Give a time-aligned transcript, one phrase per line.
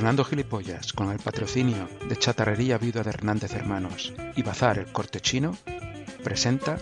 [0.00, 5.20] Fernando Gilipollas, con el patrocinio de Chatarrería Viuda de Hernández Hermanos y Bazar el Corte
[5.20, 5.54] Chino,
[6.24, 6.78] presenta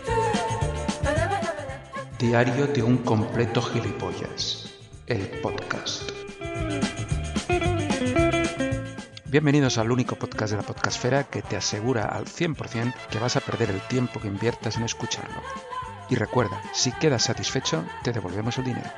[2.17, 4.73] Diario de un completo gilipollas,
[5.09, 6.13] el podcast.
[9.25, 13.41] Bienvenidos al único podcast de la podcastfera que te asegura al 100% que vas a
[13.41, 15.43] perder el tiempo que inviertas en escucharlo.
[16.09, 18.91] Y recuerda, si quedas satisfecho, te devolvemos el dinero.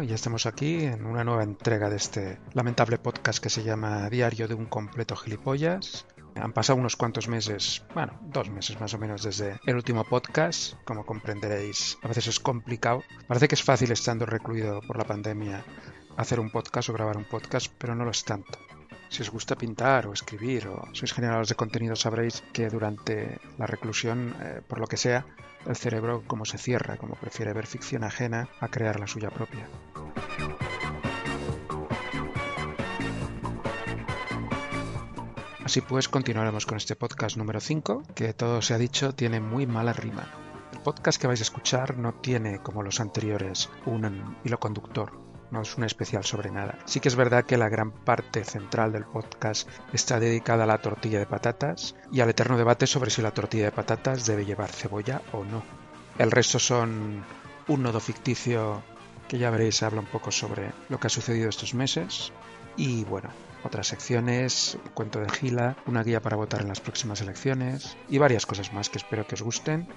[0.00, 4.08] Bueno, ya estamos aquí en una nueva entrega de este lamentable podcast que se llama
[4.08, 6.06] Diario de un completo gilipollas.
[6.36, 10.72] Han pasado unos cuantos meses, bueno, dos meses más o menos desde el último podcast.
[10.84, 13.02] Como comprenderéis, a veces es complicado.
[13.28, 15.66] Parece que es fácil estando recluido por la pandemia
[16.16, 18.58] hacer un podcast o grabar un podcast, pero no lo es tanto.
[19.10, 23.66] Si os gusta pintar o escribir o sois generadores de contenido sabréis que durante la
[23.66, 25.26] reclusión, eh, por lo que sea,
[25.66, 29.68] el cerebro como se cierra, como prefiere ver ficción ajena a crear la suya propia.
[35.64, 39.66] Así pues, continuaremos con este podcast número 5, que todo se ha dicho tiene muy
[39.66, 40.26] mala rima.
[40.72, 45.62] El podcast que vais a escuchar no tiene, como los anteriores, un hilo conductor, no
[45.62, 46.78] es un especial sobre nada.
[46.84, 50.78] Sí que es verdad que la gran parte central del podcast está dedicada a la
[50.78, 54.70] tortilla de patatas y al eterno debate sobre si la tortilla de patatas debe llevar
[54.70, 55.62] cebolla o no.
[56.18, 57.24] El resto son
[57.68, 58.82] un nodo ficticio
[59.28, 62.32] que ya veréis habla un poco sobre lo que ha sucedido estos meses
[62.76, 63.30] y bueno,
[63.62, 68.46] otras secciones, cuento de Gila, una guía para votar en las próximas elecciones y varias
[68.46, 69.88] cosas más que espero que os gusten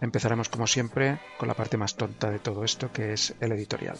[0.00, 3.96] Empezaremos como siempre con la parte más tonta de todo esto, que es el editorial.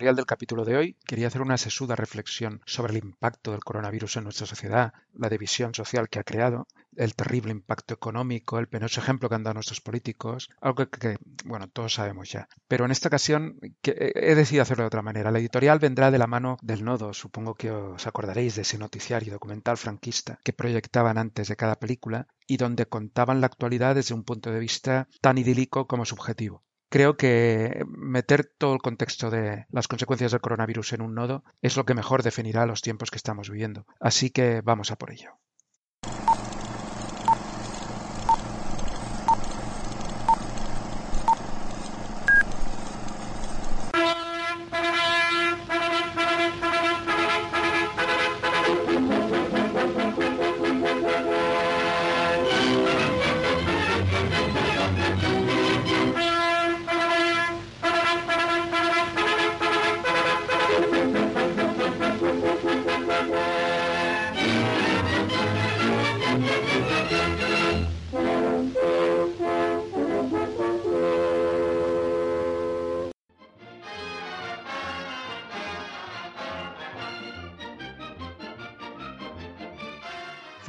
[0.00, 4.16] Editorial del capítulo de hoy quería hacer una sesuda reflexión sobre el impacto del coronavirus
[4.16, 6.66] en nuestra sociedad, la división social que ha creado,
[6.96, 11.68] el terrible impacto económico, el penoso ejemplo que han dado nuestros políticos, algo que, bueno,
[11.68, 12.48] todos sabemos ya.
[12.66, 15.30] Pero en esta ocasión he decidido hacerlo de otra manera.
[15.30, 19.34] La editorial vendrá de la mano del nodo, supongo que os acordaréis de ese noticiario
[19.34, 24.24] documental franquista que proyectaban antes de cada película y donde contaban la actualidad desde un
[24.24, 29.88] punto de vista tan idílico como subjetivo creo que meter todo el contexto de las
[29.88, 33.48] consecuencias del coronavirus en un nodo es lo que mejor definirá los tiempos que estamos
[33.48, 33.86] viviendo.
[34.00, 35.38] Así que vamos a por ello.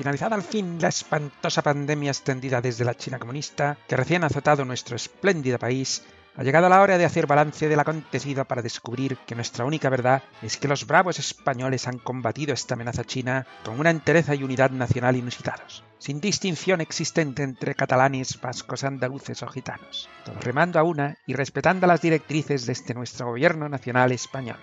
[0.01, 4.65] Finalizada al fin la espantosa pandemia extendida desde la China comunista, que recién ha azotado
[4.65, 6.03] nuestro espléndido país,
[6.35, 10.23] ha llegado la hora de hacer balance del acontecido para descubrir que nuestra única verdad
[10.41, 14.71] es que los bravos españoles han combatido esta amenaza china con una entereza y unidad
[14.71, 21.15] nacional inusitados, sin distinción existente entre catalanes, vascos, andaluces o gitanos, todos remando a una
[21.27, 24.57] y respetando las directrices de este nuestro gobierno nacional español.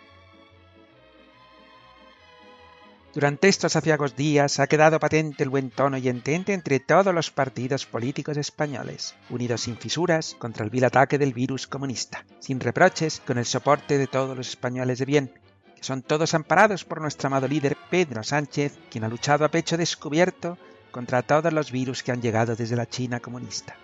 [3.15, 7.31] Durante estos aciagos días ha quedado patente el buen tono y entente entre todos los
[7.31, 13.23] partidos políticos españoles, unidos sin fisuras contra el vil ataque del virus comunista, sin reproches,
[13.27, 15.33] con el soporte de todos los españoles de bien,
[15.75, 19.79] que son todos amparados por nuestro amado líder Pedro Sánchez, quien ha luchado a pecho
[19.79, 20.59] descubierto
[20.91, 23.75] contra todos los virus que han llegado desde la China comunista.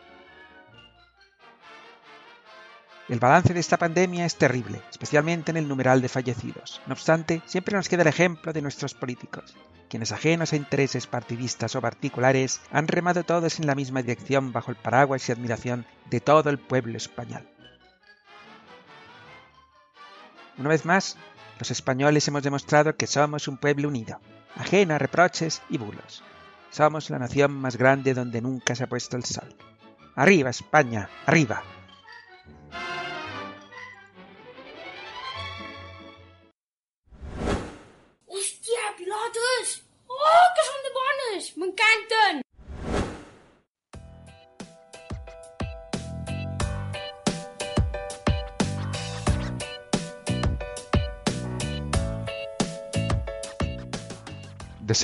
[3.06, 6.80] El balance de esta pandemia es terrible, especialmente en el numeral de fallecidos.
[6.86, 9.54] No obstante, siempre nos queda el ejemplo de nuestros políticos,
[9.90, 14.70] quienes ajenos a intereses partidistas o particulares han remado todos en la misma dirección bajo
[14.70, 17.46] el paraguas y admiración de todo el pueblo español.
[20.56, 21.18] Una vez más,
[21.58, 24.18] los españoles hemos demostrado que somos un pueblo unido,
[24.56, 26.24] ajeno a reproches y bulos.
[26.70, 29.54] Somos la nación más grande donde nunca se ha puesto el sol.
[30.16, 31.10] ¡Arriba, España!
[31.26, 31.62] ¡Arriba!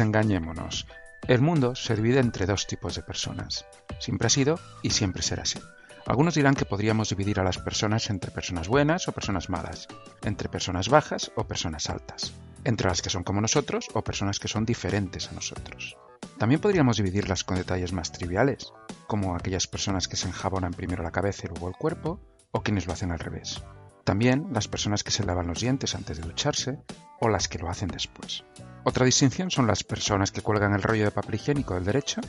[0.00, 0.86] Desengañémonos.
[1.28, 3.66] El mundo se divide entre dos tipos de personas.
[3.98, 5.58] Siempre ha sido y siempre será así.
[6.06, 9.88] Algunos dirán que podríamos dividir a las personas entre personas buenas o personas malas,
[10.22, 12.32] entre personas bajas o personas altas,
[12.64, 15.98] entre las que son como nosotros o personas que son diferentes a nosotros.
[16.38, 18.72] También podríamos dividirlas con detalles más triviales,
[19.06, 22.18] como aquellas personas que se enjabonan primero la cabeza y luego el cuerpo,
[22.52, 23.62] o quienes lo hacen al revés.
[24.04, 26.78] También las personas que se lavan los dientes antes de ducharse,
[27.20, 28.44] o las que lo hacen después.
[28.82, 32.20] Otra distinción son las personas que cuelgan el rollo de papel higiénico del derecho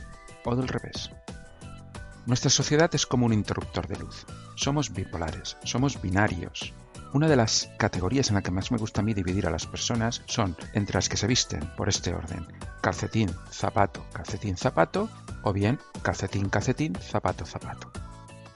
[0.44, 1.10] o del revés.
[2.26, 4.26] Nuestra sociedad es como un interruptor de luz.
[4.54, 6.74] Somos bipolares, somos binarios.
[7.14, 9.66] Una de las categorías en la que más me gusta a mí dividir a las
[9.66, 12.46] personas son entre las que se visten por este orden.
[12.80, 15.08] Calcetín, zapato, calcetín, zapato
[15.42, 17.90] o bien calcetín, calcetín, zapato, zapato.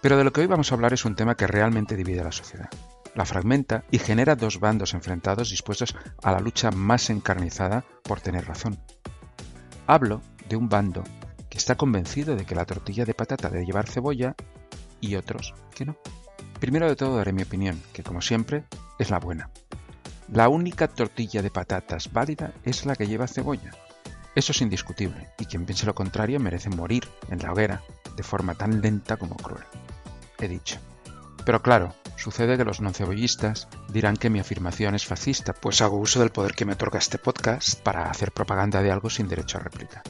[0.00, 2.24] Pero de lo que hoy vamos a hablar es un tema que realmente divide a
[2.24, 2.70] la sociedad
[3.16, 8.46] la fragmenta y genera dos bandos enfrentados dispuestos a la lucha más encarnizada por tener
[8.46, 8.78] razón.
[9.86, 11.02] Hablo de un bando
[11.48, 14.34] que está convencido de que la tortilla de patata debe llevar cebolla
[15.00, 15.96] y otros que no.
[16.60, 18.64] Primero de todo daré mi opinión, que como siempre
[18.98, 19.50] es la buena.
[20.32, 23.72] La única tortilla de patatas válida es la que lleva cebolla.
[24.34, 27.82] Eso es indiscutible, y quien piense lo contrario merece morir en la hoguera
[28.16, 29.64] de forma tan lenta como cruel.
[30.38, 30.78] He dicho.
[31.44, 36.20] Pero claro, sucede que los noncebollistas dirán que mi afirmación es fascista, pues hago uso
[36.20, 39.60] del poder que me otorga este podcast para hacer propaganda de algo sin derecho a
[39.60, 40.02] réplica.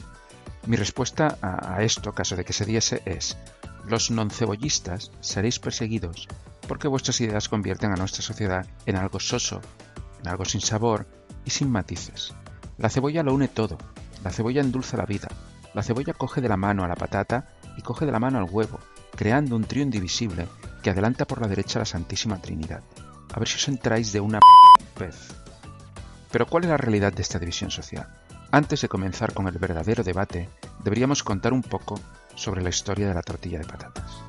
[0.65, 3.37] Mi respuesta a, esto, caso de que se diese, es
[3.85, 6.27] los noncebollistas seréis perseguidos
[6.67, 9.61] porque vuestras ideas convierten a nuestra sociedad en algo soso,
[10.21, 11.07] en algo sin sabor
[11.45, 12.33] y sin matices.
[12.77, 13.77] La cebolla lo une todo,
[14.23, 15.29] la cebolla endulza la vida,
[15.73, 18.49] la cebolla coge de la mano a la patata y coge de la mano al
[18.49, 18.79] huevo,
[19.15, 20.47] creando un trío indivisible
[20.89, 22.83] adelanta por la derecha la Santísima Trinidad.
[23.33, 24.39] A ver si os entráis de una
[24.99, 25.35] vez.
[26.31, 28.07] Pero ¿cuál es la realidad de esta división social?
[28.51, 30.49] Antes de comenzar con el verdadero debate,
[30.83, 31.99] deberíamos contar un poco
[32.35, 34.26] sobre la historia de la tortilla de patatas.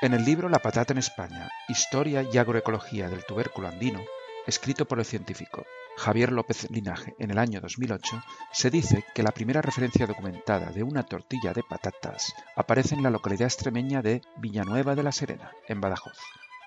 [0.00, 4.00] En el libro La patata en España, Historia y agroecología del tubérculo andino,
[4.46, 5.66] escrito por el científico
[5.96, 8.22] Javier López Linaje en el año 2008,
[8.52, 13.10] se dice que la primera referencia documentada de una tortilla de patatas aparece en la
[13.10, 16.16] localidad extremeña de Villanueva de la Serena, en Badajoz,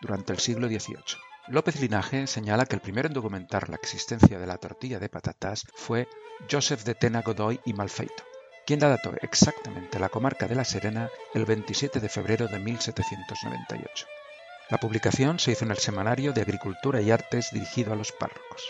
[0.02, 1.00] durante el siglo XVIII.
[1.48, 5.66] López Linaje señala que el primero en documentar la existencia de la tortilla de patatas
[5.74, 6.10] fue
[6.52, 8.26] Joseph de Tena Godoy y Malfeito,
[8.72, 14.06] quien la dató exactamente la comarca de La Serena el 27 de febrero de 1798.
[14.70, 18.64] La publicación se hizo en el Semanario de Agricultura y Artes dirigido a los párrocos.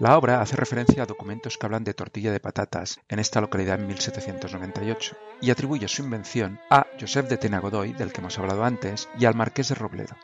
[0.00, 3.78] La obra hace referencia a documentos que hablan de tortilla de patatas en esta localidad
[3.78, 8.64] en 1798 y atribuye su invención a Joseph de Tena Godoy, del que hemos hablado
[8.64, 10.16] antes, y al marqués de Robledo,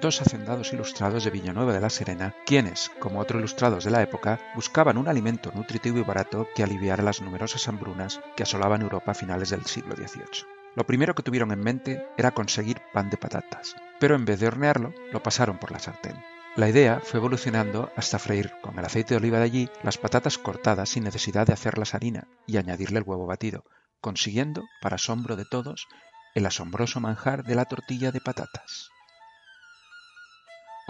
[0.00, 4.40] dos hacendados ilustrados de Villanueva de la Serena, quienes, como otros ilustrados de la época,
[4.54, 9.14] buscaban un alimento nutritivo y barato que aliviara las numerosas hambrunas que asolaban Europa a
[9.14, 10.46] finales del siglo XVIII.
[10.74, 14.46] Lo primero que tuvieron en mente era conseguir pan de patatas, pero en vez de
[14.46, 16.16] hornearlo, lo pasaron por la sartén.
[16.56, 20.38] La idea fue evolucionando hasta freír con el aceite de oliva de allí las patatas
[20.38, 23.64] cortadas sin necesidad de hacerlas harina y añadirle el huevo batido,
[24.00, 25.86] consiguiendo, para asombro de todos,
[26.34, 28.90] el asombroso manjar de la tortilla de patatas.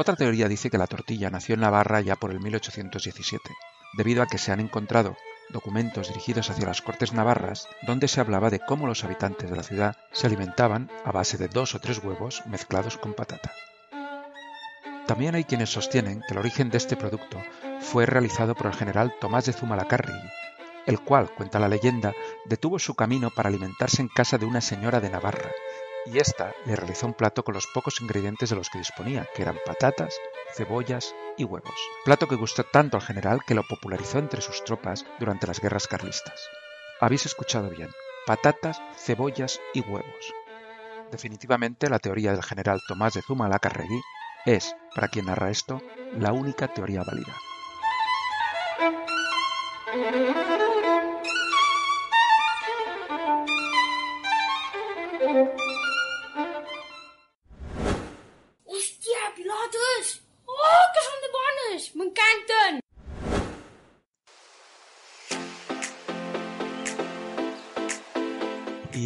[0.00, 3.50] Otra teoría dice que la tortilla nació en Navarra ya por el 1817,
[3.97, 5.17] debido a que se han encontrado
[5.50, 9.64] documentos dirigidos hacia las cortes navarras donde se hablaba de cómo los habitantes de la
[9.64, 13.50] ciudad se alimentaban a base de dos o tres huevos mezclados con patata.
[15.09, 17.43] También hay quienes sostienen que el origen de este producto
[17.81, 20.31] fue realizado por el general Tomás de Zumalacárregui,
[20.87, 22.12] el cual, cuenta la leyenda,
[22.47, 25.50] detuvo su camino para alimentarse en casa de una señora de Navarra,
[26.12, 29.43] y ésta le realizó un plato con los pocos ingredientes de los que disponía, que
[29.43, 30.17] eran patatas,
[30.55, 31.75] cebollas y huevos.
[32.05, 35.87] Plato que gustó tanto al general que lo popularizó entre sus tropas durante las guerras
[35.87, 36.49] carlistas.
[37.00, 37.91] Habéis escuchado bien,
[38.27, 40.35] patatas, cebollas y huevos.
[41.11, 44.00] Definitivamente la teoría del general Tomás de Zumalacárregui
[44.47, 45.81] es, para quien narra esto,
[46.17, 47.35] la única teoría válida.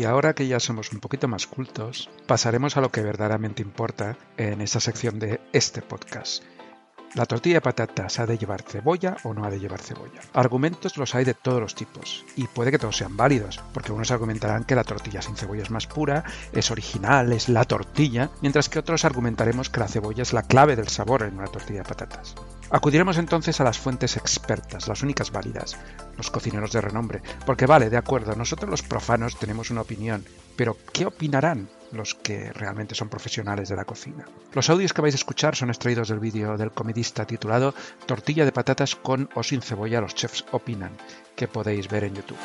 [0.03, 4.19] Y ahora que ya somos un poquito más cultos, pasaremos a lo que verdaderamente importa
[4.37, 6.43] en esta sección de este podcast.
[7.15, 10.21] ¿La tortilla de patatas ha de llevar cebolla o no ha de llevar cebolla?
[10.33, 14.11] Argumentos los hay de todos los tipos, y puede que todos sean válidos, porque unos
[14.11, 18.69] argumentarán que la tortilla sin cebolla es más pura, es original, es la tortilla, mientras
[18.69, 21.89] que otros argumentaremos que la cebolla es la clave del sabor en una tortilla de
[21.89, 22.35] patatas.
[22.73, 25.77] Acudiremos entonces a las fuentes expertas, las únicas válidas,
[26.17, 30.25] los cocineros de renombre, porque vale, de acuerdo, nosotros los profanos tenemos una opinión,
[30.57, 34.25] pero ¿qué opinarán los que realmente son profesionales de la cocina?
[34.55, 37.75] Los audios que vais a escuchar son extraídos del vídeo del comedista titulado
[38.07, 40.97] Tortilla de patatas con o sin cebolla, los chefs opinan,
[41.37, 42.39] que podéis ver en YouTube.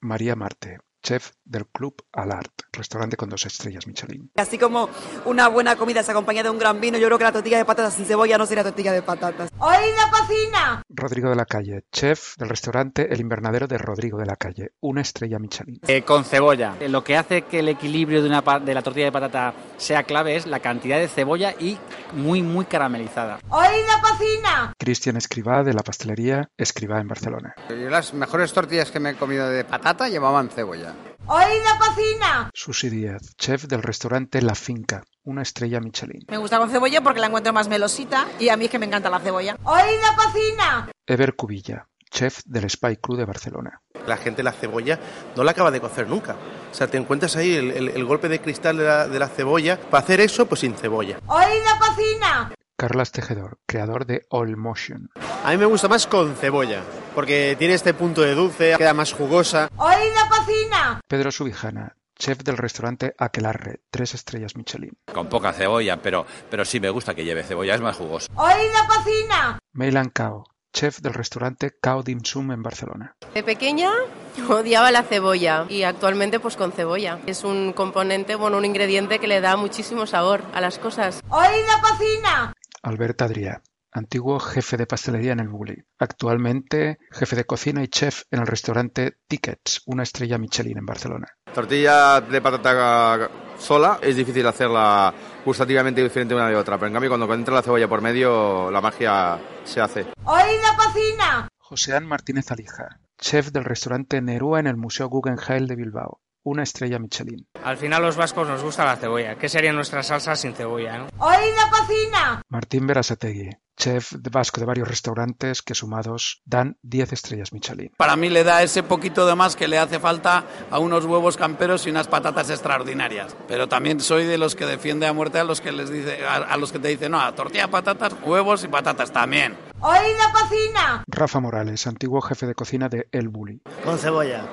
[0.00, 4.28] María Marte, chef del Club Alart, restaurante con dos estrellas Michelin.
[4.36, 4.88] Así como
[5.24, 7.64] una buena comida se acompaña de un gran vino, yo creo que la tortilla de
[7.64, 9.48] patatas sin cebolla no sería tortilla de patatas.
[9.58, 10.82] ¡Hoy la cocina!
[10.88, 15.00] Rodrigo de la Calle, chef del restaurante El Invernadero de Rodrigo de la Calle, una
[15.02, 15.80] estrella Michelin.
[15.86, 16.74] Eh, con cebolla.
[16.80, 20.02] Eh, Lo que hace que el equilibrio de, una, de la tortilla de patata sea
[20.02, 21.78] clave es la cantidad de cebolla y
[22.14, 23.38] muy, muy caramelizada.
[23.48, 24.72] ¡Hoy la cocina!
[24.76, 27.54] Cristian Escribá de la pastelería Escribá en Barcelona.
[27.68, 30.95] Yo las mejores tortillas que me he comido de patata llevaban cebolla.
[31.28, 32.50] ¡Hoy la cocina!
[32.54, 36.24] Susi Díaz, chef del restaurante La Finca, una estrella Michelin.
[36.28, 38.86] Me gusta con cebolla porque la encuentro más melosita y a mí es que me
[38.86, 39.56] encanta la cebolla.
[39.64, 40.90] ¡Hoy la cocina!
[41.06, 43.82] Ever Cubilla, chef del Spy Club de Barcelona.
[44.06, 45.00] La gente la cebolla
[45.36, 46.36] no la acaba de cocer nunca.
[46.70, 49.28] O sea, te encuentras ahí el, el- el golpe de cristal de la, de la
[49.28, 49.80] cebolla.
[49.80, 51.18] Para hacer eso, pues sin cebolla.
[51.26, 52.52] ¡Hoy la cocina!
[52.76, 55.10] Carlas Tejedor, creador de All Motion.
[55.44, 56.82] A mí me gusta más con cebolla,
[57.14, 59.70] porque tiene este punto de dulce, queda más jugosa.
[59.76, 61.00] ¡Hoy la cocina!
[61.08, 64.92] Pedro Subijana, chef del restaurante Aquelarre, tres estrellas Michelin.
[65.10, 68.28] Con poca cebolla, pero, pero sí me gusta que lleve cebolla, es más jugoso.
[68.34, 69.58] ¡Hoy la cocina!
[69.72, 73.16] Meilan Cao, chef del restaurante Cao Dim Sum en Barcelona.
[73.32, 73.90] De pequeña
[74.50, 77.20] odiaba la cebolla y actualmente pues con cebolla.
[77.24, 81.20] Es un componente, bueno, un ingrediente que le da muchísimo sabor a las cosas.
[81.30, 82.52] ¡Hoy la cocina!
[82.86, 85.74] Albert Adrià, antiguo jefe de pastelería en el Bulli.
[85.98, 91.26] Actualmente jefe de cocina y chef en el restaurante Tickets, una estrella Michelin en Barcelona.
[91.52, 93.28] Tortilla de patata
[93.58, 95.12] sola es difícil hacerla
[95.44, 98.80] gustativamente diferente una de otra, pero en cambio cuando entra la cebolla por medio la
[98.80, 100.06] magia se hace.
[100.22, 101.48] ¡Hoy la cocina!
[101.58, 106.98] Joseán Martínez Alija, chef del restaurante Nerúa en el Museo Guggenheim de Bilbao, una estrella
[106.98, 107.46] Michelin.
[107.64, 109.34] Al final los vascos nos gusta la cebolla.
[109.36, 111.06] ¿Qué sería nuestra salsa sin cebolla, no?
[111.18, 112.42] ¡Hoy la cocina!
[112.48, 117.90] Martín Berasategui, chef de vasco de varios restaurantes que sumados dan 10 estrellas Michelin.
[117.96, 121.36] Para mí le da ese poquito de más que le hace falta a unos huevos
[121.36, 123.36] camperos y unas patatas extraordinarias.
[123.48, 126.36] Pero también soy de los que defiende a muerte a los que les dice, a,
[126.36, 129.56] a los que te dicen, no, tortilla, patatas, huevos y patatas también.
[129.80, 131.04] ¡Hoy la cocina!
[131.08, 133.60] Rafa Morales, antiguo jefe de cocina de El Bulli.
[133.84, 134.46] Con cebolla,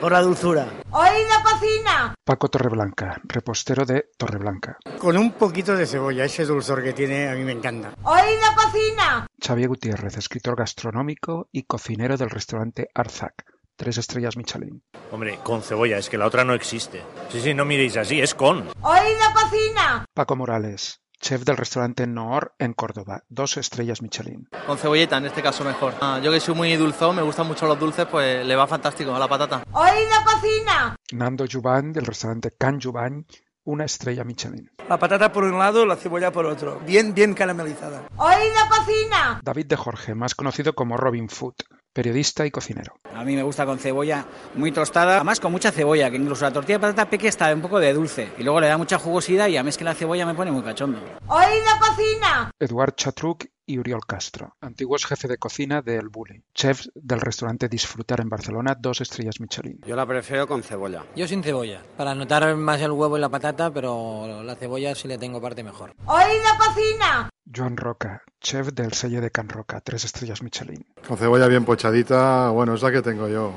[0.00, 0.66] por la dulzura.
[0.90, 2.14] ¡Hoy la cocina!
[2.24, 4.78] Paco Torreblanca, repostero de Torreblanca.
[4.98, 7.92] Con un poquito de cebolla, ese dulzor que tiene a mí me encanta.
[8.02, 9.26] ¡Hoy la cocina!
[9.40, 13.44] Xavier Gutiérrez, escritor gastronómico y cocinero del restaurante Arzac,
[13.76, 14.82] tres estrellas Michelin.
[15.12, 17.02] Hombre, con cebolla, es que la otra no existe.
[17.30, 18.68] Sí, sí, no miréis así, es con.
[18.80, 20.04] ¡Hoy la cocina!
[20.14, 24.48] Paco Morales, chef del restaurante Noor en Córdoba, dos estrellas Michelin.
[24.66, 25.94] Con cebolleta, en este caso mejor.
[26.00, 29.14] Ah, yo que soy muy dulzón, me gustan mucho los dulces, pues le va fantástico
[29.14, 29.62] a la patata.
[29.72, 30.96] ¡Hoy la cocina!
[31.12, 33.26] Nando Juban, del restaurante Can Juban,
[33.64, 34.70] una estrella Michelin.
[34.88, 36.80] La patata por un lado, la cebolla por otro.
[36.86, 38.02] Bien, bien caramelizada.
[38.16, 39.40] ¡Hoy la cocina!
[39.44, 41.54] David de Jorge, más conocido como Robin Food,
[41.92, 42.94] periodista y cocinero.
[43.14, 46.52] A mí me gusta con cebolla muy tostada, además con mucha cebolla, que incluso la
[46.52, 48.32] tortilla de patata peque está un poco de dulce.
[48.38, 50.50] Y luego le da mucha jugosidad y a mí es que la cebolla me pone
[50.50, 50.98] muy cachondo.
[51.26, 52.50] ¡Hoy la cocina!
[52.58, 57.68] Eduard Chatruc y Uriol Castro, antiguos jefe de cocina de El Bulli, chef del restaurante
[57.68, 59.80] Disfrutar en Barcelona, dos estrellas Michelin.
[59.86, 61.04] Yo la prefiero con cebolla.
[61.14, 65.06] Yo sin cebolla, para notar más el huevo y la patata, pero la cebolla sí
[65.06, 65.94] le tengo parte mejor.
[66.06, 67.30] ¡Hoy la cocina!
[67.54, 70.84] Joan Roca, chef del sello de Can Roca, tres estrellas Michelin.
[71.06, 73.52] Con cebolla bien pochadita, bueno, es la que tengo yo.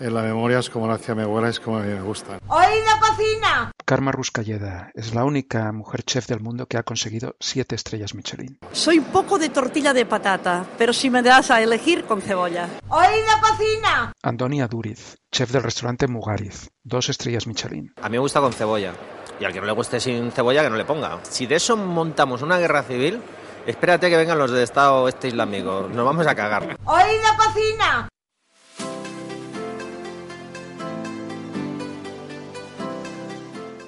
[0.00, 2.38] En la memoria es como lo hacía mi abuela, es como a mí me gusta.
[2.48, 3.70] ¡Oído cocina!
[3.84, 8.58] Karma Ruscalleda es la única mujer chef del mundo que ha conseguido siete estrellas Michelin.
[8.72, 12.68] Soy un poco de tortilla de patata, pero si me das a elegir con cebolla.
[12.88, 14.12] ¡Oído cocina!
[14.22, 17.92] Antonia Duriz, chef del restaurante Mugariz, dos estrellas Michelin.
[18.00, 18.92] A mí me gusta con cebolla.
[19.38, 21.18] Y al que no le guste sin cebolla, que no le ponga.
[21.24, 23.20] Si de eso montamos una guerra civil,
[23.66, 25.88] espérate que vengan los del Estado este islámico.
[25.92, 26.78] Nos vamos a cagar.
[26.84, 28.08] ¡Oído cocina!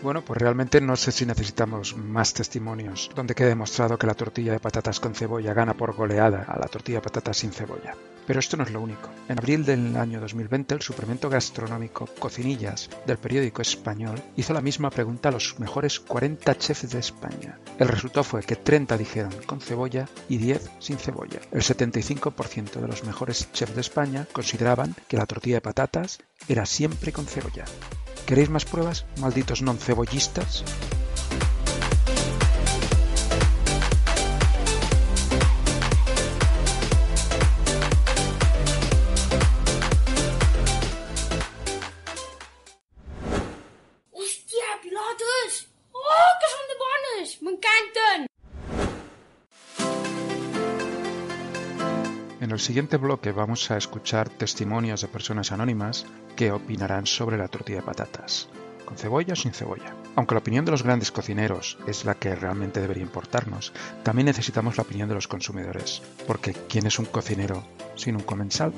[0.06, 4.52] Bueno, pues realmente no sé si necesitamos más testimonios donde quede demostrado que la tortilla
[4.52, 7.96] de patatas con cebolla gana por goleada a la tortilla de patatas sin cebolla.
[8.24, 9.10] Pero esto no es lo único.
[9.28, 14.90] En abril del año 2020, el suplemento gastronómico Cocinillas del periódico español hizo la misma
[14.90, 17.58] pregunta a los mejores 40 chefs de España.
[17.76, 21.40] El resultado fue que 30 dijeron con cebolla y 10 sin cebolla.
[21.50, 26.64] El 75% de los mejores chefs de España consideraban que la tortilla de patatas era
[26.64, 27.64] siempre con cebolla.
[28.26, 30.66] ¿Queréis más pruebas, malditos non cebollistas?
[52.46, 57.48] En el siguiente bloque vamos a escuchar testimonios de personas anónimas que opinarán sobre la
[57.48, 58.48] tortilla de patatas,
[58.84, 59.96] con cebolla o sin cebolla.
[60.14, 63.72] Aunque la opinión de los grandes cocineros es la que realmente debería importarnos,
[64.04, 67.64] también necesitamos la opinión de los consumidores, porque ¿quién es un cocinero
[67.96, 68.72] sin un comensal?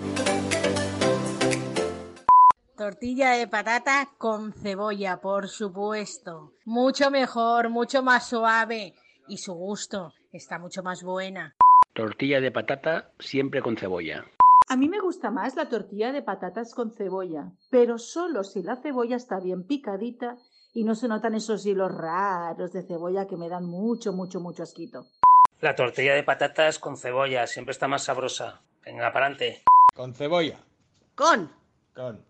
[2.75, 6.55] Tortilla de patata con cebolla, por supuesto.
[6.65, 8.95] Mucho mejor, mucho más suave.
[9.29, 11.58] Y su gusto está mucho más buena.
[11.99, 14.25] Tortilla de patata siempre con cebolla.
[14.69, 18.77] A mí me gusta más la tortilla de patatas con cebolla, pero solo si la
[18.77, 20.37] cebolla está bien picadita
[20.75, 24.63] y no se notan esos hilos raros de cebolla que me dan mucho, mucho, mucho
[24.63, 25.07] asquito.
[25.61, 28.61] La tortilla de patatas con cebolla siempre está más sabrosa.
[28.85, 29.63] Venga, para adelante.
[29.93, 30.61] Con cebolla.
[31.17, 31.51] Con.
[31.97, 32.25] Con.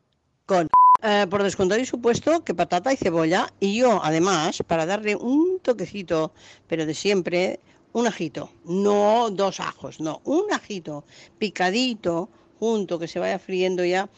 [0.47, 0.69] Con.
[1.03, 3.53] Eh, por descontar y supuesto que patata y cebolla.
[3.61, 6.33] Y yo, además, para darle un toquecito,
[6.67, 7.61] pero de siempre,
[7.93, 8.51] un ajito.
[8.65, 11.05] No dos ajos, no, un ajito
[11.39, 14.09] picadito junto, que se vaya friendo ya.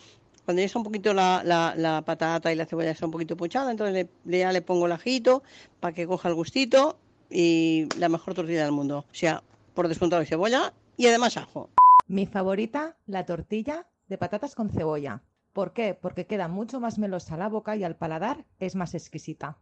[0.44, 3.70] Cuando ya está un poquito la, la, patata y la cebolla está un poquito puchada,
[3.70, 5.42] entonces ya le pongo el ajito
[5.78, 9.04] para que coja el gustito y la mejor tortilla del mundo.
[9.10, 11.70] O sea, por descontado y cebolla y además ajo.
[12.08, 15.22] Mi favorita, la tortilla de patatas con cebolla.
[15.52, 15.94] ¿Por qué?
[15.94, 19.58] Porque queda mucho más melosa la boca y al paladar es más exquisita.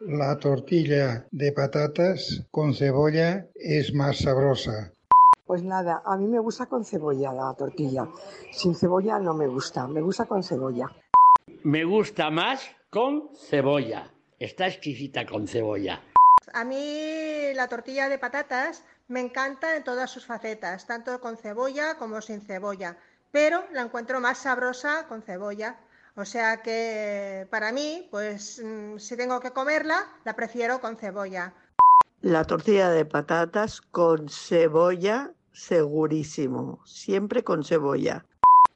[0.00, 4.92] La tortilla de patatas con cebolla es más sabrosa.
[5.44, 8.06] Pues nada, a mí me gusta con cebolla la tortilla.
[8.52, 10.86] Sin cebolla no me gusta, me gusta con cebolla.
[11.64, 14.12] Me gusta más con cebolla.
[14.38, 16.00] Está exquisita con cebolla.
[16.52, 21.96] A mí la tortilla de patatas me encanta en todas sus facetas, tanto con cebolla
[21.98, 22.98] como sin cebolla,
[23.32, 25.80] pero la encuentro más sabrosa con cebolla.
[26.18, 31.54] O sea que para mí, pues mm, si tengo que comerla, la prefiero con cebolla.
[32.22, 36.80] La tortilla de patatas con cebolla, segurísimo.
[36.84, 38.26] Siempre con cebolla.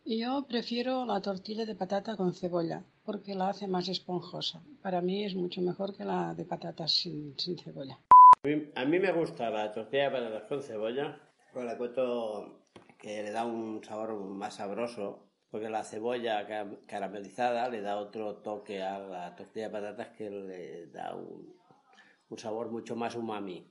[0.04, 4.62] Yo prefiero la tortilla de patata con cebolla porque la hace más esponjosa.
[4.80, 7.98] Para mí es mucho mejor que la de patatas sin, sin cebolla.
[8.44, 11.20] A mí, a mí me gusta la tortilla de patatas con cebolla,
[11.52, 12.60] porque la encuentro
[12.98, 18.36] que le da un sabor más sabroso, porque la cebolla ca- caramelizada le da otro
[18.36, 21.54] toque a la tortilla de patatas que le da un,
[22.30, 23.68] un sabor mucho más umami.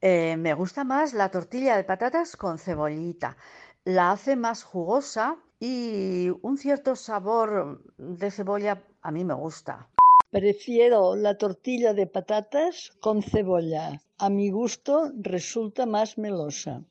[0.00, 3.36] Eh, me gusta más la tortilla de patatas con cebollita.
[3.84, 9.88] La hace más jugosa y un cierto sabor de cebolla a mí me gusta.
[10.30, 14.00] Prefiero la tortilla de patatas con cebolla.
[14.18, 16.82] A mi gusto resulta más melosa.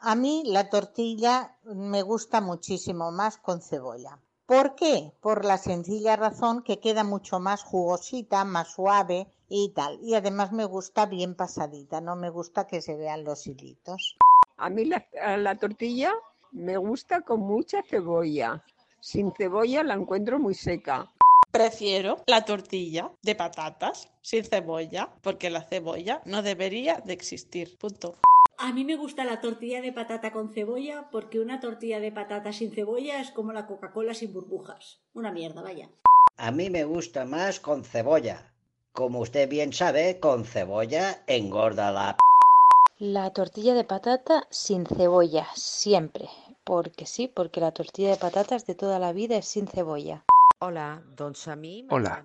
[0.00, 4.18] A mí la tortilla me gusta muchísimo más con cebolla.
[4.46, 5.12] ¿Por qué?
[5.20, 9.98] Por la sencilla razón que queda mucho más jugosita, más suave y tal.
[10.02, 14.16] Y además me gusta bien pasadita, no me gusta que se vean los hilitos.
[14.58, 15.04] A mí la,
[15.38, 16.12] la tortilla
[16.52, 18.62] me gusta con mucha cebolla.
[19.00, 21.10] Sin cebolla la encuentro muy seca.
[21.50, 27.78] Prefiero la tortilla de patatas sin cebolla, porque la cebolla no debería de existir.
[27.78, 28.18] Punto.
[28.58, 32.52] A mí me gusta la tortilla de patata con cebolla porque una tortilla de patata
[32.52, 35.00] sin cebolla es como la Coca-Cola sin burbujas.
[35.14, 35.90] Una mierda, vaya.
[36.38, 38.52] A mí me gusta más con cebolla.
[38.92, 42.16] Como usted bien sabe, con cebolla engorda la...
[42.16, 46.28] p- La tortilla de patata sin cebolla, siempre.
[46.64, 50.24] porque sí, porque la tortilla de patatas de toda la vida es sin cebolla.
[50.58, 52.24] Hola, doncs a mi Hola,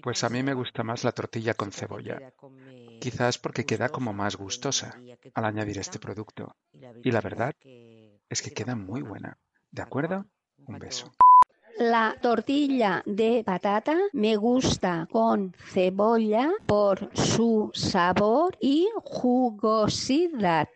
[0.00, 2.32] pues a mí me gusta más la tortilla con cebolla,
[3.00, 4.96] quizás porque queda como más gustosa
[5.34, 6.54] al añadir este producto.
[7.02, 7.52] Y la verdad
[8.28, 9.38] es que queda muy buena.
[9.72, 10.24] ¿De acuerdo?
[10.68, 11.12] Un beso.
[11.76, 20.68] La tortilla de patata me gusta con cebolla por su sabor y jugosidad.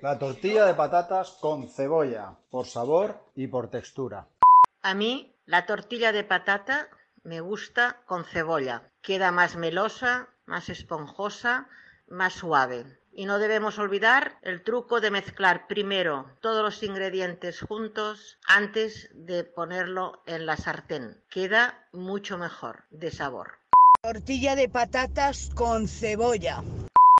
[0.00, 4.28] La tortilla de patatas con cebolla, por sabor y por textura.
[4.82, 6.88] A mí la tortilla de patata
[7.22, 8.90] me gusta con cebolla.
[9.02, 11.68] Queda más melosa, más esponjosa,
[12.08, 12.84] más suave.
[13.12, 19.44] Y no debemos olvidar el truco de mezclar primero todos los ingredientes juntos antes de
[19.44, 21.22] ponerlo en la sartén.
[21.30, 23.58] Queda mucho mejor de sabor.
[24.02, 26.62] Tortilla de patatas con cebolla.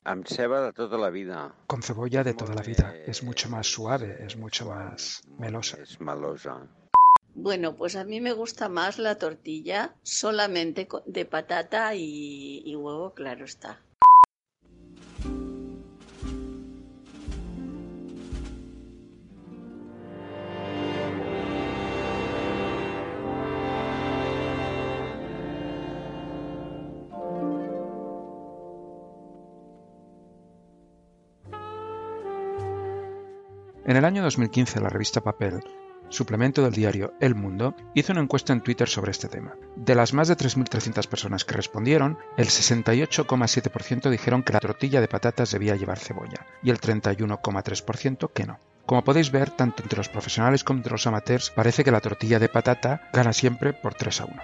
[0.05, 1.55] Amb ceba de tota la vida.
[1.67, 2.95] Con cebolla de toda la vida.
[3.07, 5.79] Es mucho más suave, es mucho más melosa.
[5.81, 6.59] És melosa.
[7.35, 13.13] Bueno, pues a mí me gusta más la tortilla solamente de patata y, y huevo,
[13.13, 13.81] claro está.
[33.87, 35.61] En el año 2015, la revista Papel,
[36.15, 39.55] suplemento del diario El Mundo, hizo una encuesta en Twitter sobre este tema.
[39.77, 45.09] De las más de 3.300 personas que respondieron, el 68,7% dijeron que la tortilla de
[45.09, 48.59] patatas debía llevar cebolla y el 31,3% que no.
[48.87, 52.39] Como podéis ver, tanto entre los profesionales como entre los amateurs, parece que la tortilla
[52.39, 54.43] de patata gana siempre por 3 a 1.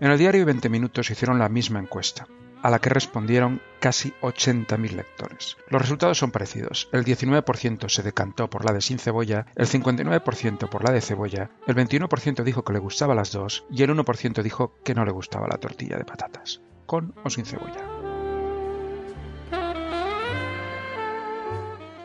[0.00, 2.28] En el diario 20 Minutos hicieron la misma encuesta,
[2.62, 5.56] a la que respondieron casi 80.000 lectores.
[5.68, 6.88] Los resultados son parecidos.
[6.92, 11.50] El 19% se decantó por la de sin cebolla, el 59% por la de cebolla,
[11.66, 15.12] el 21% dijo que le gustaba las dos y el 1% dijo que no le
[15.12, 17.98] gustaba la tortilla de patatas, con o sin cebolla.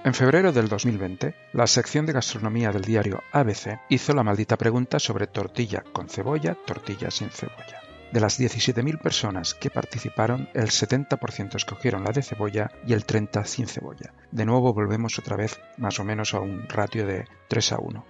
[0.05, 4.99] En febrero del 2020, la sección de gastronomía del diario ABC hizo la maldita pregunta
[4.99, 7.82] sobre tortilla con cebolla, tortilla sin cebolla.
[8.13, 13.43] De las 17.000 personas que participaron, el 70% escogieron la de cebolla y el 30%
[13.45, 14.13] sin cebolla.
[14.32, 18.06] De nuevo volvemos otra vez más o menos a un ratio de 3 a 1.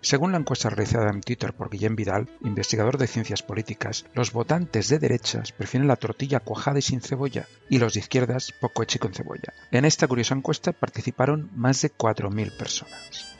[0.00, 4.88] Según la encuesta realizada en Twitter por Guillem Vidal, investigador de ciencias políticas, los votantes
[4.88, 8.98] de derechas prefieren la tortilla cuajada y sin cebolla, y los de izquierdas poco hecha
[8.98, 9.52] con cebolla.
[9.70, 13.39] En esta curiosa encuesta participaron más de 4.000 personas.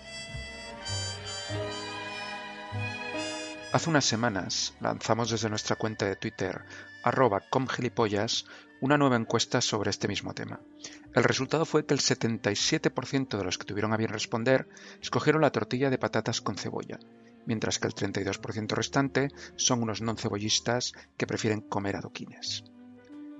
[3.73, 6.65] Hace unas semanas lanzamos desde nuestra cuenta de Twitter,
[7.05, 8.47] arroba comgilipollas,
[8.81, 10.59] una nueva encuesta sobre este mismo tema.
[11.15, 14.69] El resultado fue que el 77% de los que tuvieron a bien responder
[15.01, 16.99] escogieron la tortilla de patatas con cebolla,
[17.47, 22.67] mientras que el 32% restante son unos non cebollistas que prefieren comer adoquines.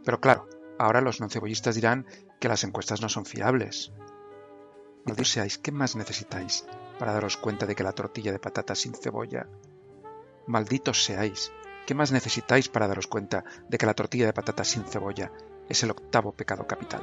[0.07, 0.47] Pero claro,
[0.79, 2.07] ahora los non cebollistas dirán
[2.39, 3.91] que las encuestas no son fiables.
[5.03, 6.71] Malditos seáis, ¿qué más necesitáis
[7.03, 9.51] para daros cuenta de que la tortilla de patatas sin cebolla
[10.51, 11.53] Malditos seáis.
[11.87, 15.31] ¿Qué más necesitáis para daros cuenta de que la tortilla de patatas sin cebolla
[15.69, 17.03] es el octavo pecado capital?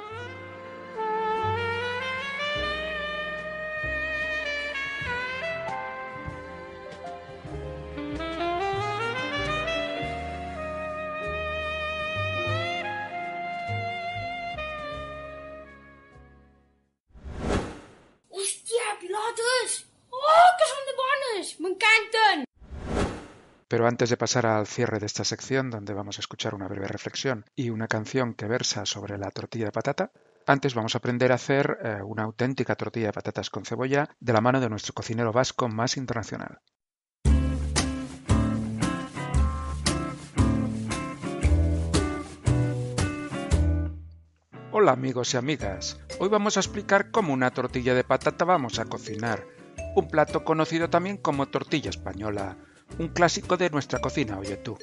[23.77, 26.87] Pero antes de pasar al cierre de esta sección, donde vamos a escuchar una breve
[26.87, 30.11] reflexión y una canción que versa sobre la tortilla de patata,
[30.47, 34.33] antes vamos a aprender a hacer eh, una auténtica tortilla de patatas con cebolla de
[34.33, 36.57] la mano de nuestro cocinero vasco más internacional.
[44.71, 48.85] Hola amigos y amigas, hoy vamos a explicar cómo una tortilla de patata vamos a
[48.85, 49.45] cocinar,
[49.95, 52.57] un plato conocido también como tortilla española,
[52.99, 54.77] un clásico de nuestra cocina, oye tú.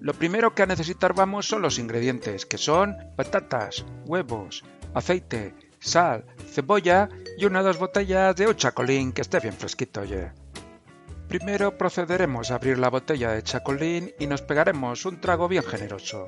[0.00, 6.24] Lo primero que a necesitar vamos son los ingredientes, que son patatas, huevos, aceite, sal,
[6.52, 10.30] cebolla y una o dos botellas de chacolín que esté bien fresquito, oye.
[11.28, 16.26] Primero procederemos a abrir la botella de chacolín y nos pegaremos un trago bien generoso.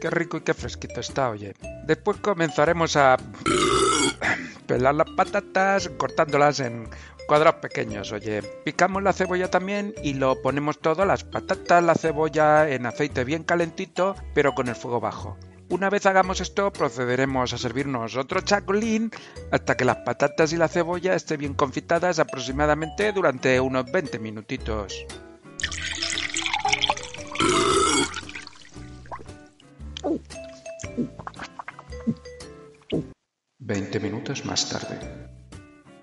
[0.00, 1.54] Qué rico y qué fresquito está, oye.
[1.84, 3.16] Después comenzaremos a
[4.66, 6.88] pelar las patatas cortándolas en
[7.26, 8.12] cuadrados pequeños.
[8.12, 13.24] Oye, picamos la cebolla también y lo ponemos todo, las patatas, la cebolla en aceite
[13.24, 15.36] bien calentito, pero con el fuego bajo.
[15.70, 19.10] Una vez hagamos esto, procederemos a servirnos otro chacolín
[19.50, 25.04] hasta que las patatas y la cebolla estén bien confitadas aproximadamente durante unos 20 minutitos.
[33.58, 35.27] 20 minutos más tarde.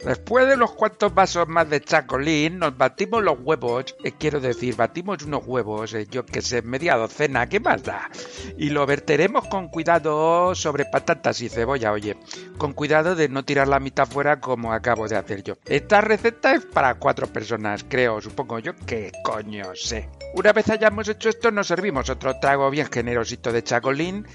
[0.05, 4.75] Después de unos cuantos vasos más de chacolín, nos batimos los huevos, eh, quiero decir,
[4.75, 8.11] batimos unos huevos, eh, yo que sé, media docena, ¿qué más da?
[8.55, 12.17] Y lo verteremos con cuidado sobre patatas y cebolla, oye,
[12.59, 15.55] con cuidado de no tirar la mitad fuera como acabo de hacer yo.
[15.65, 20.07] Esta receta es para cuatro personas, creo, supongo yo, que coño sé.
[20.35, 24.27] Una vez hayamos hecho esto, nos servimos otro trago bien generosito de chacolín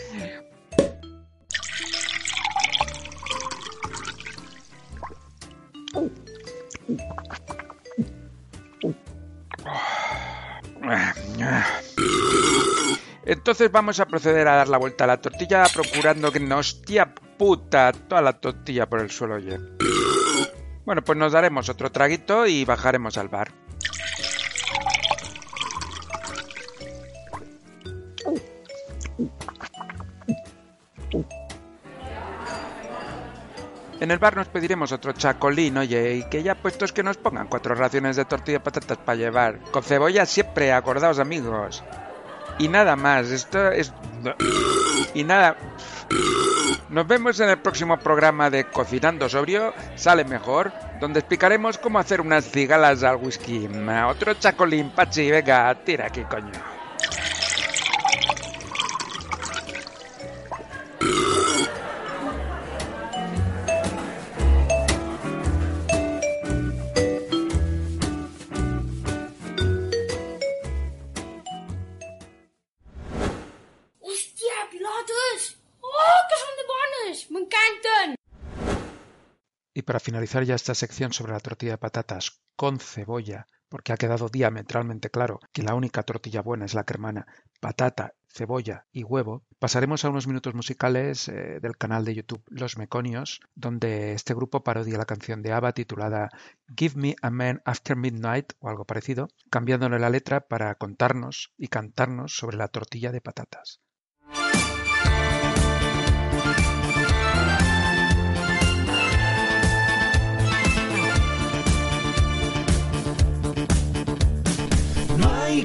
[13.24, 17.14] Entonces vamos a proceder a dar la vuelta a la tortilla procurando que no hostia
[17.38, 19.58] puta toda la tortilla por el suelo oye.
[20.84, 23.52] Bueno, pues nos daremos otro traguito y bajaremos al bar.
[34.00, 37.48] En el bar nos pediremos otro chacolín, oye, y que ya puestos que nos pongan
[37.48, 39.58] cuatro raciones de tortilla de patatas para llevar.
[39.70, 41.84] Con cebolla siempre, acordaos amigos.
[42.58, 43.92] Y nada más, esto es...
[45.12, 45.56] Y nada...
[46.88, 52.20] Nos vemos en el próximo programa de Cocinando Sobrio, sale mejor, donde explicaremos cómo hacer
[52.20, 53.68] unas cigalas al whisky.
[54.08, 56.79] Otro chacolín, Pachi, venga, tira aquí, coño.
[79.72, 83.96] Y para finalizar ya esta sección sobre la tortilla de patatas con cebolla, porque ha
[83.96, 87.26] quedado diametralmente claro que la única tortilla buena es la que hermana
[87.60, 92.78] patata, cebolla y huevo, pasaremos a unos minutos musicales eh, del canal de YouTube Los
[92.78, 96.30] Meconios, donde este grupo parodia la canción de ABBA titulada
[96.76, 101.68] Give Me a Man After Midnight o algo parecido, cambiándole la letra para contarnos y
[101.68, 103.80] cantarnos sobre la tortilla de patatas.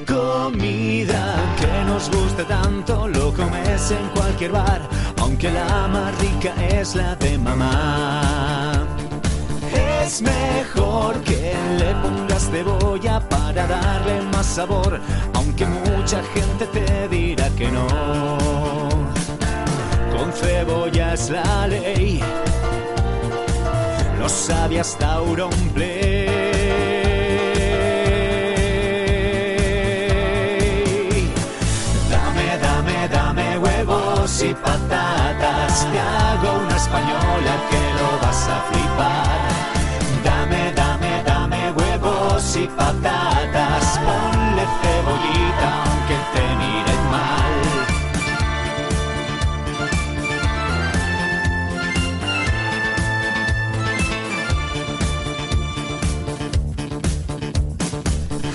[0.06, 4.80] Comida que nos guste tanto, lo comes en cualquier bar,
[5.20, 8.86] aunque la más rica es la de mamá.
[10.02, 15.00] Es mejor que le pongas cebolla para darle más sabor,
[15.34, 17.86] aunque mucha gente te dirá que no.
[20.16, 22.20] Con cebolla es la ley,
[24.18, 26.05] lo sabe hasta Auronplay.
[34.26, 35.86] Huevos y patatas.
[35.92, 39.40] Te hago una española que lo vas a flipar.
[40.24, 43.98] Dame, dame, dame huevos y patatas.
[43.98, 47.54] Ponle cebollita aunque te miren mal.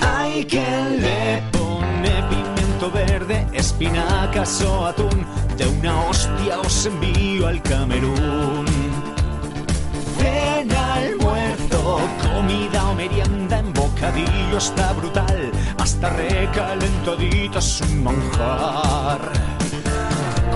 [0.00, 1.51] Hay quien le
[3.22, 5.26] verde, espinacas o atún.
[5.56, 8.66] De una hostia os envío al Camerún.
[10.18, 15.50] En almuerzo, comida o merienda en bocadillo está brutal.
[15.78, 19.32] Hasta recalentadito es un manjar.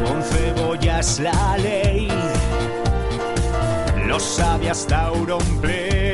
[0.05, 2.09] Con cebolla es la ley,
[4.07, 6.06] lo sabe hasta Auronplay.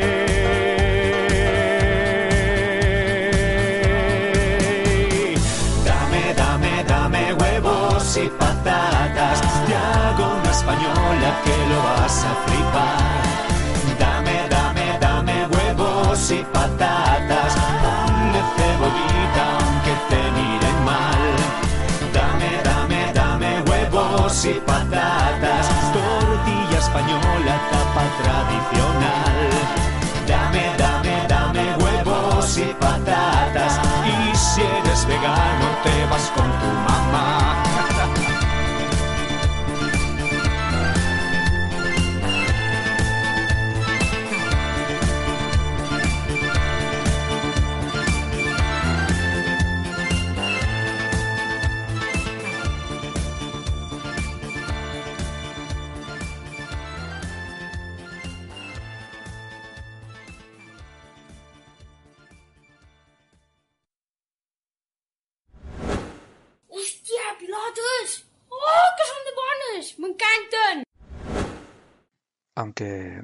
[8.17, 9.41] Y patatas.
[9.67, 13.23] Te hago una española que lo vas a flipar.
[13.99, 17.55] Dame, dame, dame huevos y patatas.
[17.83, 21.25] Ponle cebollita aunque te miren mal.
[22.13, 25.67] Dame, dame, dame huevos y patatas.
[25.95, 29.49] Tortilla española, tapa tradicional.
[30.27, 33.32] Dame, dame, dame huevos y patatas.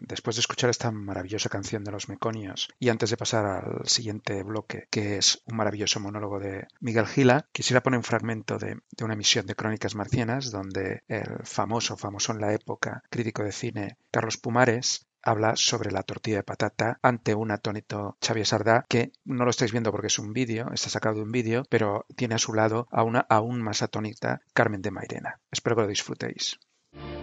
[0.00, 4.42] Después de escuchar esta maravillosa canción de los Meconios y antes de pasar al siguiente
[4.42, 9.04] bloque, que es un maravilloso monólogo de Miguel Gila, quisiera poner un fragmento de, de
[9.04, 13.96] una emisión de Crónicas Marcianas donde el famoso, famoso en la época, crítico de cine
[14.10, 19.44] Carlos Pumares habla sobre la tortilla de patata ante un atónito Xavier Sardá que no
[19.44, 22.38] lo estáis viendo porque es un vídeo, está sacado de un vídeo, pero tiene a
[22.38, 25.40] su lado a una aún más atónita Carmen de Mairena.
[25.50, 26.58] Espero que lo disfrutéis.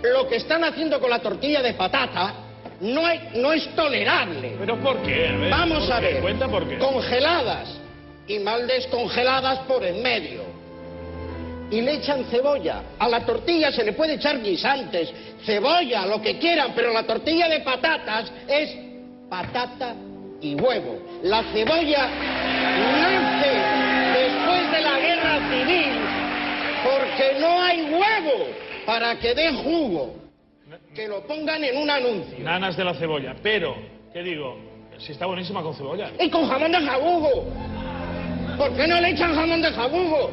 [0.04, 2.34] Lo que están haciendo con la tortilla de patata
[2.82, 4.56] no, hay- no es tolerable.
[4.60, 5.28] ¿Pero por qué?
[5.30, 6.06] A ver, Vamos ¿por a qué?
[6.14, 6.22] ver.
[6.22, 6.78] Cuenta por qué.
[6.78, 7.70] Congeladas
[8.28, 10.44] y mal descongeladas por en medio.
[11.72, 12.84] Y le echan cebolla.
[13.00, 15.12] A la tortilla se le puede echar guisantes,
[15.46, 18.76] cebolla, lo que quieran, pero la tortilla de patatas es
[19.28, 19.96] patata
[20.42, 21.00] y huevo.
[21.24, 22.08] La cebolla
[23.02, 25.92] nace después de la guerra civil
[26.84, 28.46] porque no hay huevo
[28.86, 30.16] para que dé jugo.
[30.94, 32.40] Que lo pongan en un anuncio.
[32.40, 33.36] Nanas de la cebolla.
[33.42, 33.76] Pero,
[34.14, 34.58] ¿qué digo?
[34.98, 36.12] Si está buenísima con cebolla.
[36.20, 37.46] Y con jamón de jabugo.
[38.58, 40.32] ¿Por qué no le echan jamón de jabugo?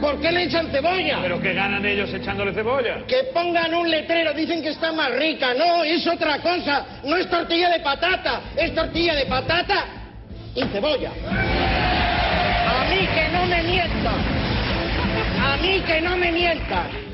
[0.00, 1.18] ¿Por qué le echan cebolla?
[1.20, 3.04] ¿Pero qué ganan ellos echándole cebolla?
[3.08, 5.54] Que pongan un letrero, dicen que está más rica.
[5.54, 7.00] No, es otra cosa.
[7.04, 9.86] No es tortilla de patata, es tortilla de patata
[10.54, 11.10] y cebolla.
[11.30, 14.20] A mí que no me mientan.
[15.42, 17.07] A mí que no me mientan.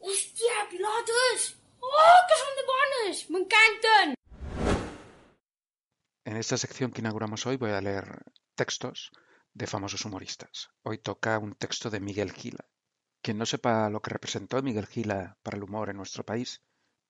[0.00, 1.42] Hòstia, pilotes!
[1.84, 3.18] Oh, que són de bones!
[3.32, 4.14] M'encanten!
[6.24, 8.06] En esta sección que inauguramos hoy voy a leer
[8.54, 9.10] textos
[9.52, 10.70] de famosos humoristas.
[10.84, 12.64] Hoy toca un texto de Miguel Gila.
[13.20, 16.62] Quien no sepa lo que representó Miguel Gila para el humor en nuestro país,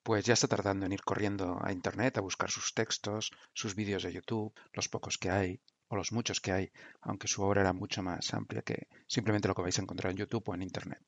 [0.02, 4.02] pues ya está tardando en ir corriendo a Internet a buscar sus textos, sus vídeos
[4.02, 6.72] de YouTube, los pocos que hay, o los muchos que hay,
[7.02, 10.16] aunque su obra era mucho más amplia que simplemente lo que vais a encontrar en
[10.16, 11.04] YouTube o en Internet.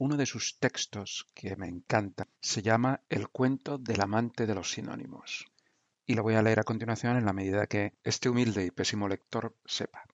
[0.00, 4.70] Uno de sus textos que me encanta se llama El cuento del amante de los
[4.70, 5.46] sinónimos
[6.06, 9.08] y lo voy a leer a continuación en la medida que este humilde y pésimo
[9.08, 10.06] lector sepa.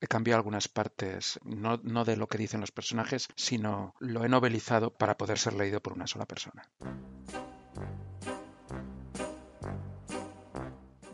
[0.00, 4.28] He cambiado algunas partes, no, no de lo que dicen los personajes, sino lo he
[4.28, 6.68] novelizado para poder ser leído por una sola persona.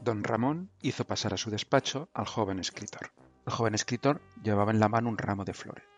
[0.03, 3.11] Don Ramón hizo pasar a su despacho al joven escritor.
[3.45, 5.96] El joven escritor llevaba en la mano un ramo de flores.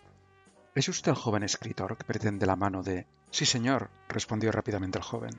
[0.79, 3.05] ¿Es usted el joven escritor que pretende la mano de...
[3.33, 5.33] Sí, señor, respondió rápidamente el joven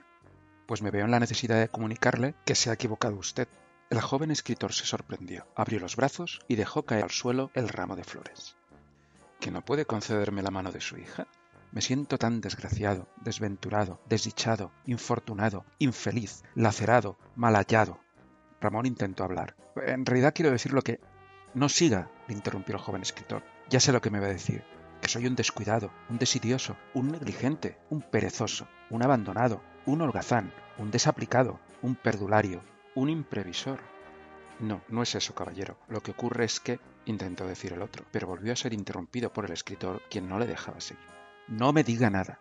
[0.70, 3.48] pues me veo en la necesidad de comunicarle que se ha equivocado usted.
[3.90, 7.96] El joven escritor se sorprendió, abrió los brazos y dejó caer al suelo el ramo
[7.96, 8.56] de flores.
[9.40, 11.26] ¿Que no puede concederme la mano de su hija?
[11.72, 18.00] Me siento tan desgraciado, desventurado, desdichado, infortunado, infeliz, lacerado, mal hallado.
[18.62, 19.56] Ramón intentó hablar.
[19.76, 21.00] En realidad quiero decir lo que...
[21.56, 23.42] No siga, le interrumpió el joven escritor.
[23.70, 24.64] Ya sé lo que me va a decir.
[25.10, 31.60] Soy un descuidado, un desidioso, un negligente, un perezoso, un abandonado, un holgazán, un desaplicado,
[31.82, 32.62] un perdulario,
[32.94, 33.80] un imprevisor.
[34.60, 35.80] No, no es eso, caballero.
[35.88, 39.46] Lo que ocurre es que, intentó decir el otro, pero volvió a ser interrumpido por
[39.46, 41.02] el escritor, quien no le dejaba seguir.
[41.48, 42.38] No me diga nada.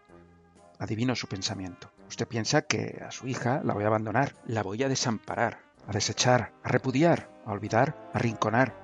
[0.78, 1.90] Adivino su pensamiento.
[2.06, 5.92] Usted piensa que a su hija la voy a abandonar, la voy a desamparar, a
[5.92, 8.74] desechar, a repudiar, a olvidar, a rinconar.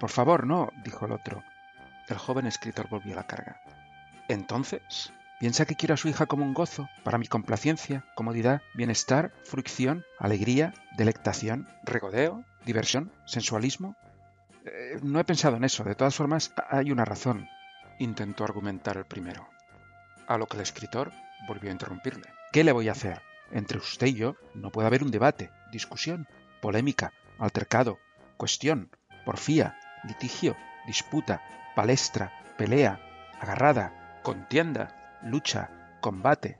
[0.00, 1.42] Por favor, no, dijo el otro.
[2.08, 3.60] El joven escritor volvió a la carga.
[4.28, 9.34] Entonces, ¿Piensa que quiero a su hija como un gozo, para mi complacencia, comodidad, bienestar,
[9.44, 13.96] fruición, alegría, delectación, regodeo, diversión, sensualismo?
[14.64, 15.84] Eh, no he pensado en eso.
[15.84, 17.46] De todas formas, hay una razón,
[17.98, 19.46] intentó argumentar el primero.
[20.26, 21.12] A lo que el escritor
[21.46, 22.32] volvió a interrumpirle.
[22.50, 23.20] ¿Qué le voy a hacer?
[23.50, 26.26] Entre usted y yo no puede haber un debate, discusión,
[26.62, 27.98] polémica, altercado,
[28.38, 28.90] cuestión,
[29.26, 31.42] porfía, litigio, disputa,
[31.74, 33.00] palestra, pelea,
[33.40, 36.58] agarrada, contienda, lucha, combate.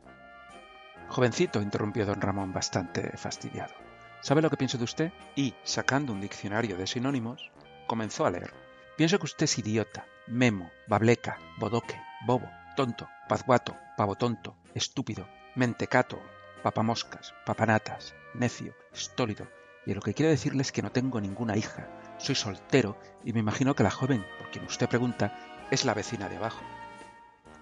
[1.09, 3.75] Jovencito, interrumpió don Ramón bastante fastidiado.
[4.21, 5.13] ¿Sabe lo que pienso de usted?
[5.37, 7.51] Y, sacando un diccionario de sinónimos,
[7.87, 8.53] comenzó a leer.
[8.97, 16.21] Pienso que usted es idiota, memo, bableca, bodoque, bobo, tonto, pazguato, pavotonto, estúpido, mentecato,
[16.63, 19.47] papamoscas, papanatas, necio, estólido.
[19.87, 21.89] Y lo que quiero decirle es que no tengo ninguna hija.
[22.19, 25.37] Soy soltero y me imagino que la joven, por quien usted pregunta,
[25.71, 26.63] es la vecina de abajo.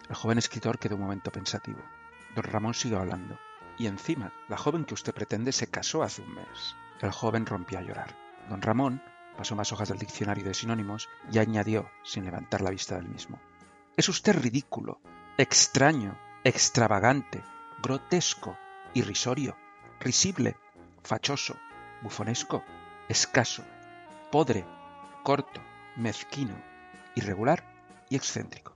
[0.08, 1.78] El joven escritor quedó un momento pensativo.
[2.34, 3.38] Don Ramón siguió hablando.
[3.78, 6.76] Y encima, la joven que usted pretende se casó hace un mes.
[7.00, 8.14] El joven rompió a llorar.
[8.48, 9.02] Don Ramón
[9.36, 13.40] pasó más hojas del diccionario de sinónimos y añadió, sin levantar la vista del mismo.
[13.96, 15.00] Es usted ridículo,
[15.38, 17.42] extraño, extravagante,
[17.82, 18.56] grotesco,
[18.92, 19.56] irrisorio,
[20.00, 20.56] risible,
[21.02, 21.56] fachoso,
[22.02, 22.62] bufonesco,
[23.08, 23.64] escaso,
[24.34, 24.64] podre,
[25.22, 25.60] corto,
[25.94, 26.60] mezquino,
[27.14, 27.62] irregular
[28.10, 28.74] y excéntrico.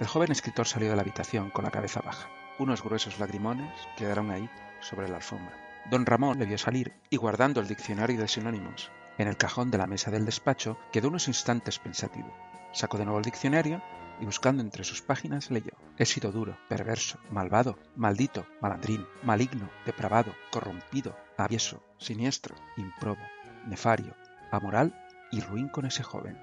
[0.00, 2.28] El joven escritor salió de la habitación con la cabeza baja.
[2.58, 5.56] Unos gruesos lagrimones quedaron ahí, sobre la alfombra.
[5.88, 9.78] Don Ramón le vio salir y guardando el diccionario de sinónimos en el cajón de
[9.78, 12.34] la mesa del despacho, quedó unos instantes pensativo.
[12.72, 13.80] Sacó de nuevo el diccionario
[14.20, 15.74] y buscando entre sus páginas leyó.
[15.96, 23.22] He sido duro, perverso, malvado, maldito, malandrín, maligno, depravado, corrompido, avieso, siniestro, improbo,
[23.68, 24.16] nefario,
[24.52, 24.94] amoral
[25.30, 26.38] y ruin con ese joven.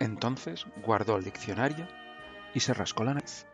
[0.00, 1.86] Entonces guardó el diccionario
[2.54, 3.46] y se rascó la nariz.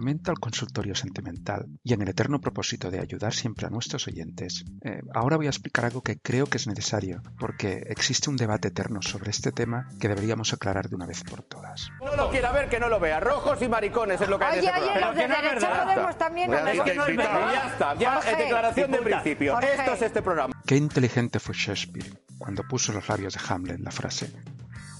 [0.00, 4.64] Complemento al consultorio sentimental y en el eterno propósito de ayudar siempre a nuestros oyentes,
[4.82, 8.68] eh, ahora voy a explicar algo que creo que es necesario, porque existe un debate
[8.68, 11.90] eterno sobre este tema que deberíamos aclarar de una vez por todas.
[12.02, 13.20] No lo quiera ver, que no lo vea.
[13.20, 15.12] Rojos y maricones es lo que hay en Oye, este oye, programa.
[15.12, 16.54] los de derecha podemos también...
[16.54, 17.52] Es que no es verdad.
[17.52, 18.32] Ya está, ya Jorge.
[18.32, 19.52] es declaración de principio.
[19.52, 19.74] Jorge.
[19.74, 20.62] Esto es este programa.
[20.64, 24.32] Qué inteligente fue Shakespeare cuando puso en los labios de Hamlet la frase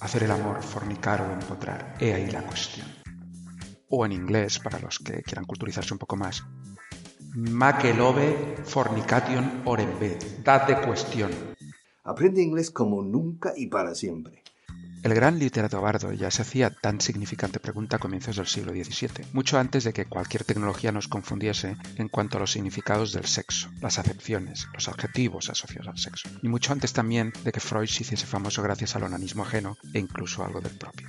[0.01, 1.95] hacer el amor, fornicar o empotrar.
[2.01, 3.00] He ahí la cuestión.
[3.91, 6.45] O en inglés, para los que quieran culturizarse un poco más,
[7.35, 10.19] Makelove fornication orembe.
[10.43, 11.31] Date cuestión.
[12.03, 14.43] Aprende inglés como nunca y para siempre.
[15.03, 19.27] El gran literato bardo ya se hacía tan significante pregunta a comienzos del siglo XVII,
[19.33, 23.71] mucho antes de que cualquier tecnología nos confundiese en cuanto a los significados del sexo,
[23.81, 28.03] las acepciones, los adjetivos asociados al sexo, y mucho antes también de que Freud se
[28.03, 31.09] hiciese famoso gracias al onanismo ajeno e incluso algo del propio.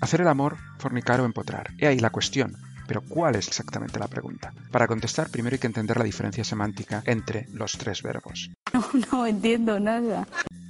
[0.00, 1.72] Hacer el amor, fornicar o empotrar.
[1.78, 2.56] He ahí la cuestión.
[2.86, 4.54] Pero ¿cuál es exactamente la pregunta?
[4.70, 8.50] Para contestar, primero hay que entender la diferencia semántica entre los tres verbos.
[8.72, 10.26] No, no entiendo nada.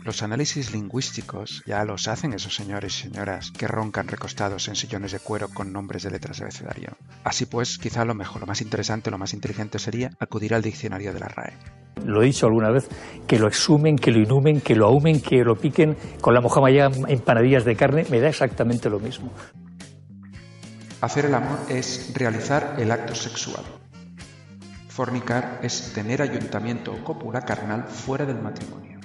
[0.08, 5.12] Los análisis lingüísticos ya los hacen esos señores y señoras que roncan recostados en sillones
[5.12, 6.96] de cuero con nombres de letras de abecedario.
[7.24, 11.12] Así pues, quizá lo mejor, lo más interesante, lo más inteligente sería acudir al diccionario
[11.12, 11.58] de la RAE.
[12.06, 12.88] Lo he dicho alguna vez,
[13.26, 16.70] que lo exhumen, que lo inhumen, que lo ahumen, que lo piquen con la mojama
[16.70, 19.30] ya empanadillas de carne, me da exactamente lo mismo.
[21.02, 23.62] Hacer el amor es realizar el acto sexual.
[24.88, 28.97] Fornicar es tener ayuntamiento o cópula carnal fuera del matrimonio.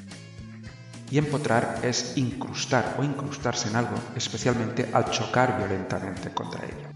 [1.14, 6.90] Y empotrar es incrustar o incrustarse en algo, especialmente al chocar violentamente contra ello.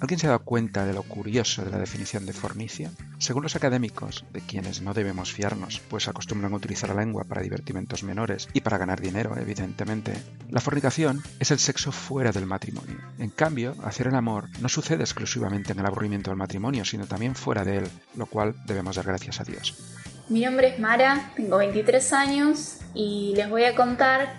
[0.00, 2.90] ¿Alguien se ha dado cuenta de lo curioso de la definición de fornicia?
[3.16, 7.40] Según los académicos, de quienes no debemos fiarnos, pues acostumbran a utilizar la lengua para
[7.40, 10.12] divertimentos menores y para ganar dinero, evidentemente,
[10.50, 12.98] la fornicación es el sexo fuera del matrimonio.
[13.18, 17.34] En cambio, hacer el amor no sucede exclusivamente en el aburrimiento del matrimonio, sino también
[17.34, 19.74] fuera de él, lo cual debemos dar gracias a Dios.
[20.30, 24.32] Mi nombre es Mara, tengo 23 años y les voy a contar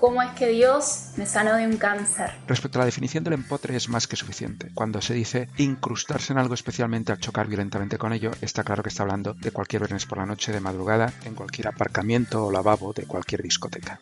[0.00, 2.30] cómo es que Dios me sanó de un cáncer.
[2.46, 4.70] Respecto a la definición del empotre es más que suficiente.
[4.72, 8.88] Cuando se dice incrustarse en algo especialmente al chocar violentamente con ello, está claro que
[8.88, 12.94] está hablando de cualquier viernes por la noche de madrugada, en cualquier aparcamiento o lavabo
[12.94, 14.00] de cualquier discoteca.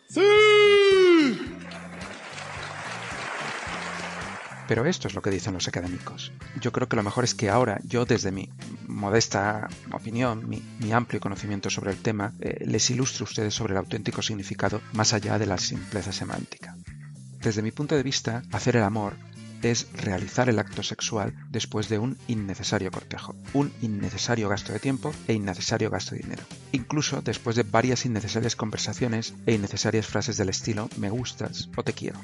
[4.66, 6.32] Pero esto es lo que dicen los académicos.
[6.60, 8.48] Yo creo que lo mejor es que ahora, yo desde mi
[8.86, 13.78] modesta opinión, mi, amplio conocimiento sobre el tema, eh, les ilustre a ustedes sobre el
[13.78, 16.76] auténtico significado más allá de la simpleza semántica.
[17.40, 19.14] Desde mi punto de vista, hacer el amor
[19.62, 25.12] es realizar el acto sexual después de un innecesario cortejo, un innecesario gasto de tiempo
[25.26, 26.42] e innecesario gasto de dinero.
[26.72, 31.92] Incluso después de varias innecesarias conversaciones e innecesarias frases del estilo me gustas o te
[31.92, 32.18] quiero.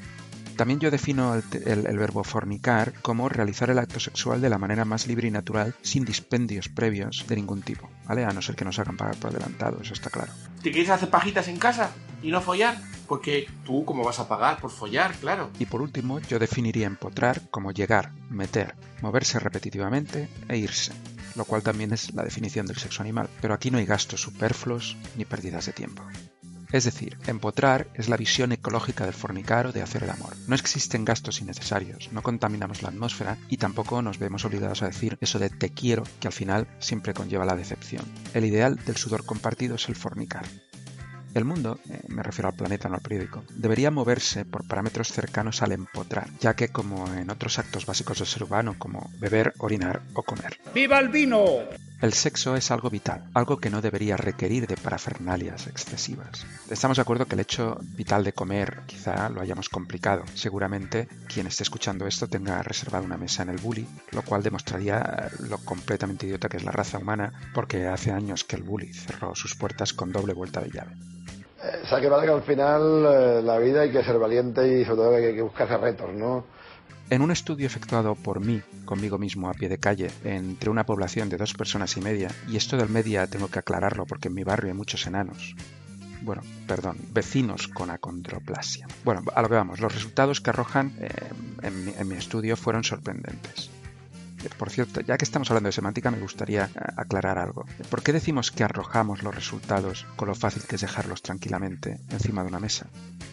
[0.60, 4.58] También yo defino el, el, el, verbo fornicar como realizar el acto sexual de la
[4.58, 8.26] manera más libre y natural, sin dispendios previos de ningún tipo, ¿vale?
[8.26, 10.30] A no ser que nos hagan pagar por adelantado, eso está claro.
[10.62, 11.92] ¿Te quieres hacer pajitas en casa
[12.22, 12.76] y no follar?
[13.08, 15.14] Porque tú, ¿cómo vas a pagar por follar?
[15.14, 15.48] Claro.
[15.58, 20.92] Y por último, yo definiría empotrar como llegar, meter, moverse repetitivamente e irse,
[21.36, 23.30] lo cual también es la definición del sexo animal.
[23.40, 26.02] Pero aquí no hay gastos superfluos ni pérdidas de tiempo.
[26.72, 30.36] Es decir, empotrar es la visión ecológica del fornicar o de hacer el amor.
[30.46, 35.18] No existen gastos innecesarios, no contaminamos la atmósfera y tampoco nos vemos obligados a decir
[35.20, 38.04] eso de te quiero, que al final siempre conlleva la decepción.
[38.34, 40.44] El ideal del sudor compartido es el fornicar.
[41.34, 45.62] El mundo, eh, me refiero al planeta, no al periódico, debería moverse por parámetros cercanos
[45.62, 50.02] al empotrar, ya que como en otros actos básicos del ser humano, como beber, orinar
[50.14, 50.58] o comer.
[50.74, 51.40] ¡Viva el vino!
[52.00, 56.46] El sexo es algo vital, algo que no debería requerir de parafernalias excesivas.
[56.70, 60.22] Estamos de acuerdo que el hecho vital de comer quizá lo hayamos complicado.
[60.32, 65.30] Seguramente quien esté escuchando esto tenga reservada una mesa en el bully, lo cual demostraría
[65.40, 69.34] lo completamente idiota que es la raza humana, porque hace años que el bully cerró
[69.34, 70.94] sus puertas con doble vuelta de llave.
[71.62, 74.66] Eh, o sea, que vale que al final eh, la vida hay que ser valiente
[74.66, 76.46] y sobre todo hay que buscarse retos, ¿no?
[77.10, 81.28] En un estudio efectuado por mí, conmigo mismo a pie de calle, entre una población
[81.28, 84.44] de dos personas y media, y esto del media tengo que aclararlo porque en mi
[84.44, 85.56] barrio hay muchos enanos,
[86.22, 88.86] bueno, perdón, vecinos con acondroplasia.
[89.04, 91.08] Bueno, a lo que vamos, los resultados que arrojan eh,
[91.62, 93.70] en, mi, en mi estudio fueron sorprendentes.
[94.56, 97.66] Por cierto, ya que estamos hablando de semántica, me gustaría eh, aclarar algo.
[97.90, 102.42] ¿Por qué decimos que arrojamos los resultados con lo fácil que es dejarlos tranquilamente encima
[102.42, 102.86] de una mesa?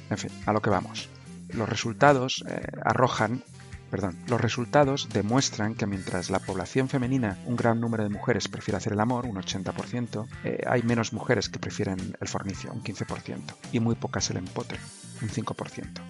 [0.09, 1.09] En fin, a lo que vamos.
[1.53, 3.43] Los resultados eh, arrojan
[3.89, 8.77] Perdón, los resultados demuestran que mientras la población femenina, un gran número de mujeres prefiere
[8.77, 13.55] hacer el amor, un 80%, eh, hay menos mujeres que prefieren el fornicio, un 15%,
[13.71, 14.77] y muy pocas el empotre,
[15.21, 16.01] un 5%.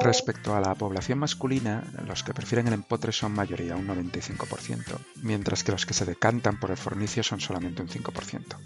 [0.00, 5.62] Respecto a la población masculina, los que prefieren el empotre son mayoría, un 95%, mientras
[5.62, 8.56] que los que se decantan por el fornicio son solamente un 5%.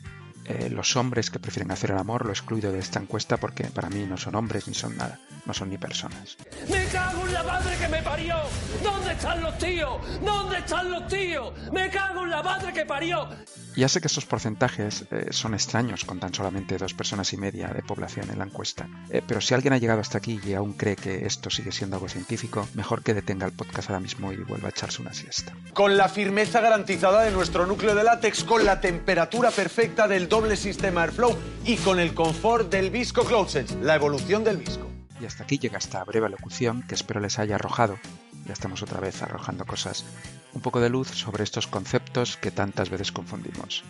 [0.49, 3.90] Eh, los hombres que prefieren hacer el amor lo excluido de esta encuesta porque para
[3.90, 5.18] mí no son hombres ni son nada,
[5.49, 6.36] no son ni personas.
[6.68, 8.36] ¡Me cago en la madre que me parió!
[8.84, 9.96] ¿Dónde están los tíos?
[10.22, 11.53] ¿Dónde están los tíos?
[11.72, 13.28] ¡Me cago en la madre que parió!
[13.74, 17.68] Ya sé que estos porcentajes eh, son extraños con tan solamente dos personas y media
[17.68, 20.74] de población en la encuesta, eh, pero si alguien ha llegado hasta aquí y aún
[20.74, 24.36] cree que esto sigue siendo algo científico, mejor que detenga el podcast ahora mismo y
[24.36, 25.55] vuelva a echarse una siesta.
[25.72, 30.57] Con la firmeza garantizada de nuestro núcleo de látex, con la temperatura perfecta del doble
[30.57, 31.34] sistema Airflow
[31.64, 34.97] y con el confort del Visco CloudSense, la evolución del Visco.
[35.21, 37.99] Y hasta aquí llega esta breve locución que espero les haya arrojado,
[38.47, 40.05] ya estamos otra vez arrojando cosas,
[40.53, 43.85] un poco de luz sobre estos conceptos que tantas veces confundimos.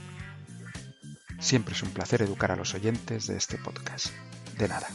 [1.39, 4.09] Siempre es un placer educar a los oyentes de este podcast.
[4.59, 4.89] De nada.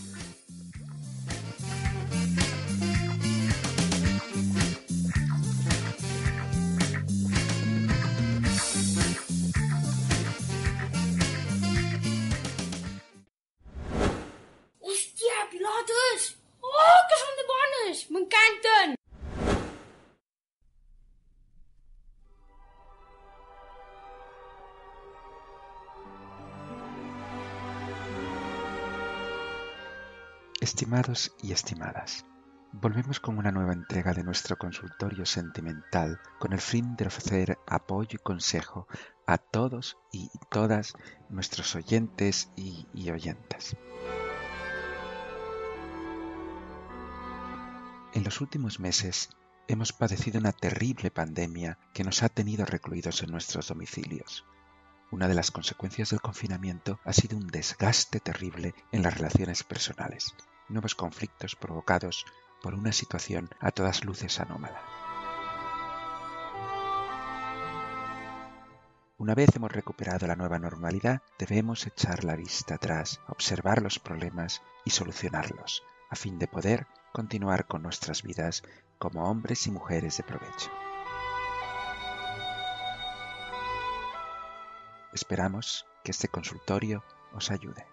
[30.93, 32.25] Estimados y estimadas,
[32.71, 38.09] volvemos con una nueva entrega de nuestro consultorio sentimental con el fin de ofrecer apoyo
[38.11, 38.87] y consejo
[39.25, 40.93] a todos y todas
[41.29, 43.75] nuestros oyentes y, y oyentes.
[48.13, 49.29] En los últimos meses
[49.67, 54.45] hemos padecido una terrible pandemia que nos ha tenido recluidos en nuestros domicilios.
[55.09, 60.35] Una de las consecuencias del confinamiento ha sido un desgaste terrible en las relaciones personales,
[60.69, 62.25] nuevos conflictos provocados
[62.61, 64.81] por una situación a todas luces anómala.
[69.17, 74.61] Una vez hemos recuperado la nueva normalidad, debemos echar la vista atrás, observar los problemas
[74.83, 78.63] y solucionarlos, a fin de poder continuar con nuestras vidas
[78.97, 80.69] como hombres y mujeres de provecho.
[85.13, 87.03] Esperamos que este consultorio
[87.33, 87.85] os ayude.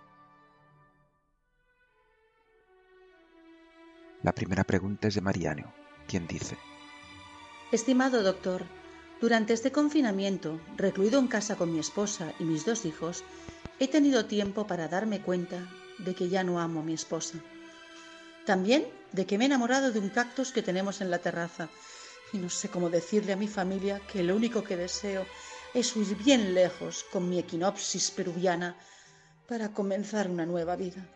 [4.23, 5.73] La primera pregunta es de Mariano,
[6.07, 6.59] quien dice,
[7.73, 8.65] Estimado doctor,
[9.21, 13.25] durante este confinamiento, recluido en casa con mi esposa y mis dos hijos,
[13.79, 15.69] he tenido tiempo para darme cuenta
[15.99, 17.39] de que ya no amo a mi esposa.
[18.45, 21.69] También de que me he enamorado de un cactus que tenemos en la terraza
[22.33, 25.25] y no sé cómo decirle a mi familia que lo único que deseo
[25.75, 28.77] es huir bien lejos con mi equinopsis peruviana
[29.47, 31.07] para comenzar una nueva vida.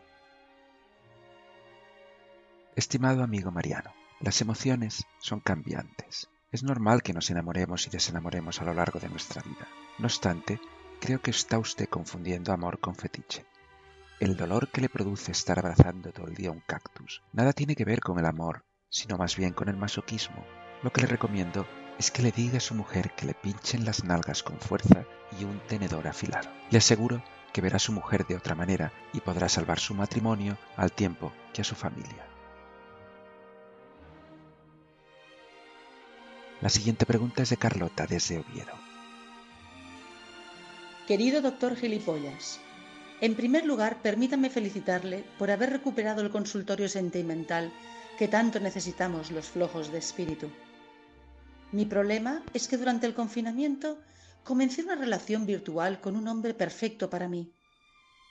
[2.77, 6.29] Estimado amigo Mariano, las emociones son cambiantes.
[6.51, 9.69] Es normal que nos enamoremos y desenamoremos a lo largo de nuestra vida.
[10.01, 10.61] No obstante,
[11.01, 13.47] creo que está usted confundiendo amor con fetiche.
[14.19, 17.85] El dolor que le produce estar abrazando todo el día un cactus nada tiene que
[17.85, 20.45] ver con el amor, sino más bien con el masoquismo.
[20.83, 21.69] Lo que le recomiendo
[22.01, 25.05] es que le diga a su mujer que le pinchen las nalgas con fuerza
[25.39, 26.51] y un tenedor afilado.
[26.71, 27.23] Le aseguro
[27.53, 31.33] que verá a su mujer de otra manera y podrá salvar su matrimonio al tiempo
[31.53, 32.34] que a su familia.
[36.65, 38.73] La siguiente pregunta es de Carlota desde Oviedo.
[41.07, 42.59] Querido doctor Gilipollas,
[43.21, 47.71] en primer lugar, permítame felicitarle por haber recuperado el consultorio sentimental
[48.19, 50.49] que tanto necesitamos los flojos de espíritu.
[51.71, 53.99] Mi problema es que durante el confinamiento
[54.43, 57.53] comencé una relación virtual con un hombre perfecto para mí.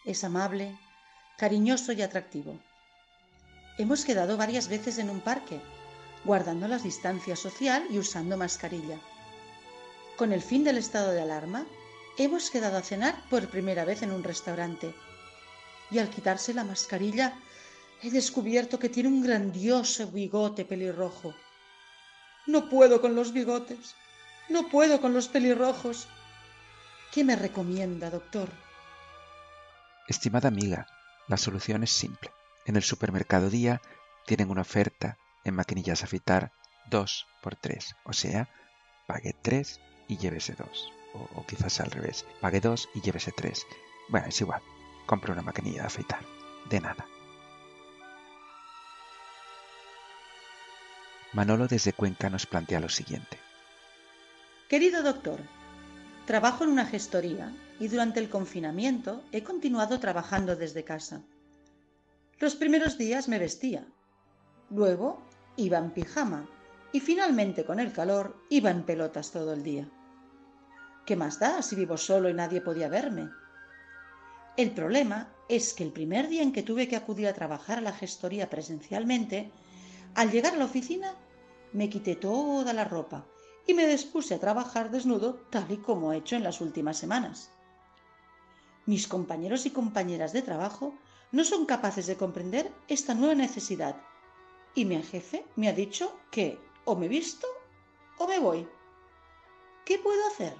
[0.05, 0.75] Es amable,
[1.37, 2.59] cariñoso y atractivo.
[3.77, 5.61] Hemos quedado varias veces en un parque,
[6.23, 8.99] guardando la distancia social y usando mascarilla.
[10.17, 11.65] Con el fin del estado de alarma,
[12.17, 14.93] hemos quedado a cenar por primera vez en un restaurante.
[15.91, 17.33] Y al quitarse la mascarilla,
[18.01, 21.33] he descubierto que tiene un grandioso bigote pelirrojo.
[22.45, 23.95] No puedo con los bigotes.
[24.49, 26.07] No puedo con los pelirrojos.
[27.11, 28.49] ¿Qué me recomienda, doctor?
[30.07, 30.87] Estimada amiga,
[31.27, 32.31] la solución es simple.
[32.65, 33.81] En el supermercado Día
[34.25, 36.51] tienen una oferta en maquinillas a afeitar
[36.89, 38.49] 2 por 3, o sea,
[39.07, 40.91] pague 3 y llévese 2.
[41.13, 43.65] O, o, quizás al revés, pague 2 y llévese 3.
[44.09, 44.61] Bueno, es igual,
[45.05, 46.21] compre una maquinilla de afeitar.
[46.69, 47.05] De nada.
[51.33, 53.39] Manolo desde Cuenca nos plantea lo siguiente.
[54.69, 55.39] Querido doctor,
[56.25, 61.21] trabajo en una gestoría y durante el confinamiento he continuado trabajando desde casa.
[62.39, 63.85] Los primeros días me vestía,
[64.69, 65.21] luego
[65.57, 66.47] iba en pijama
[66.91, 69.89] y finalmente con el calor iba en pelotas todo el día.
[71.05, 73.29] ¿Qué más da si vivo solo y nadie podía verme?
[74.55, 77.81] El problema es que el primer día en que tuve que acudir a trabajar a
[77.81, 79.51] la gestoría presencialmente,
[80.15, 81.15] al llegar a la oficina
[81.73, 83.25] me quité toda la ropa
[83.65, 87.49] y me dispuse a trabajar desnudo tal y como he hecho en las últimas semanas.
[88.85, 90.93] Mis compañeros y compañeras de trabajo
[91.31, 93.95] no son capaces de comprender esta nueva necesidad
[94.75, 97.47] y mi jefe me ha dicho que o me visto
[98.17, 98.67] o me voy.
[99.85, 100.55] ¿Qué puedo hacer?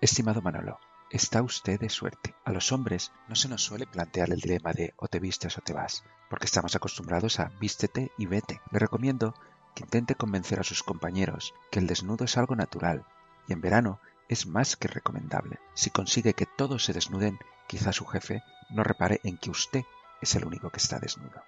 [0.00, 0.78] Estimado Manolo,
[1.10, 2.34] está usted de suerte.
[2.44, 5.60] A los hombres no se nos suele plantear el dilema de o te vistes o
[5.60, 8.60] te vas, porque estamos acostumbrados a vístete y vete.
[8.70, 9.34] Le recomiendo
[9.74, 13.06] que intente convencer a sus compañeros que el desnudo es algo natural
[13.46, 15.60] y en verano es más que recomendable.
[15.74, 19.84] Si consigue que todos se desnuden, quizá su jefe no repare en que usted
[20.20, 21.42] es el único que está desnudo.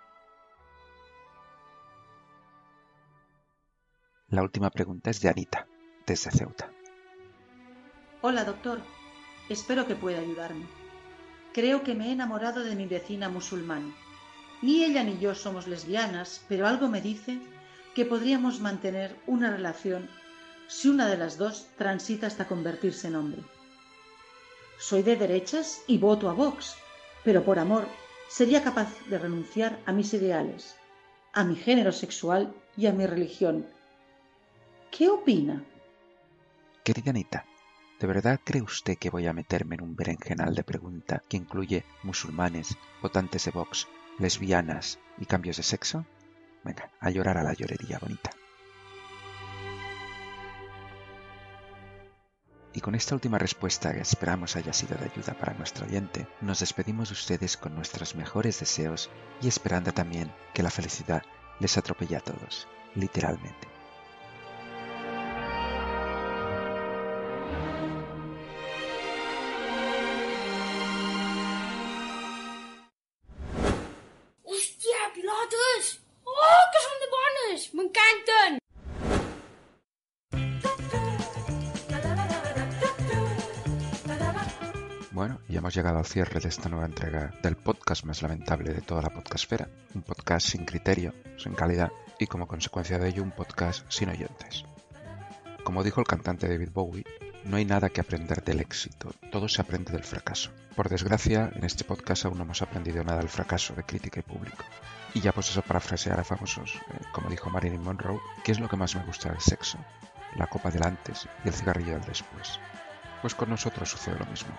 [4.30, 5.66] La última pregunta es de Anita,
[6.06, 6.70] desde Ceuta.
[8.20, 8.82] Hola, doctor.
[9.48, 10.66] Espero que pueda ayudarme.
[11.54, 13.90] Creo que me he enamorado de mi vecina musulmana.
[14.60, 17.40] Ni ella ni yo somos lesbianas, pero algo me dice
[17.94, 20.10] que podríamos mantener una relación
[20.66, 23.42] si una de las dos transita hasta convertirse en hombre.
[24.78, 26.76] Soy de derechas y voto a Vox,
[27.24, 27.88] pero por amor
[28.28, 30.76] sería capaz de renunciar a mis ideales,
[31.32, 33.66] a mi género sexual y a mi religión.
[34.90, 35.64] ¿Qué opina?
[36.82, 37.44] Querida Anita,
[38.00, 41.84] ¿de verdad cree usted que voy a meterme en un berenjenal de pregunta que incluye
[42.02, 43.86] musulmanes, votantes de Vox,
[44.18, 46.06] lesbianas y cambios de sexo?
[46.64, 48.30] Venga, a llorar a la llorería bonita.
[52.72, 56.60] Y con esta última respuesta que esperamos haya sido de ayuda para nuestro oyente, nos
[56.60, 59.10] despedimos de ustedes con nuestros mejores deseos
[59.42, 61.22] y esperando también que la felicidad
[61.60, 63.77] les atropelle a todos, literalmente.
[85.68, 89.10] Hemos llegado al cierre de esta nueva entrega del podcast más lamentable de toda la
[89.10, 89.68] podcastfera.
[89.94, 94.64] Un podcast sin criterio, sin calidad y como consecuencia de ello un podcast sin oyentes.
[95.64, 97.04] Como dijo el cantante David Bowie,
[97.44, 100.52] no hay nada que aprender del éxito, todo se aprende del fracaso.
[100.74, 104.22] Por desgracia, en este podcast aún no hemos aprendido nada del fracaso de crítica y
[104.22, 104.64] público.
[105.12, 108.70] Y ya pues eso parafrasear a famosos, eh, como dijo Marilyn Monroe, ¿qué es lo
[108.70, 109.76] que más me gusta del sexo?
[110.36, 112.58] La copa del antes y el cigarrillo del después.
[113.20, 114.56] Pues con nosotros sucede lo mismo.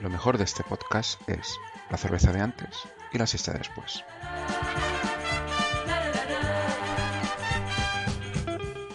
[0.00, 1.58] Lo mejor de este podcast es
[1.90, 2.68] la cerveza de antes
[3.12, 4.04] y la siesta de después.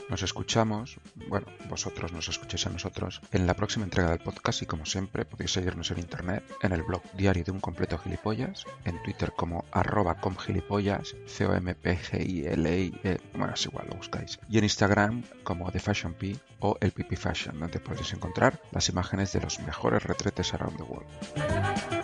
[0.08, 0.98] Nos escuchamos,
[1.34, 5.26] bueno, vosotros nos escucháis a nosotros en la próxima entrega del podcast y como siempre
[5.26, 9.66] podéis seguirnos en internet, en el blog diario de un completo gilipollas, en Twitter como
[9.72, 13.96] arroba comgilipollas, c o m p g i l i e, bueno, es igual, lo
[13.96, 18.62] buscáis, y en Instagram como The Fashion P o el PP Fashion, donde podéis encontrar
[18.72, 22.03] las imágenes de los mejores retretes around the world.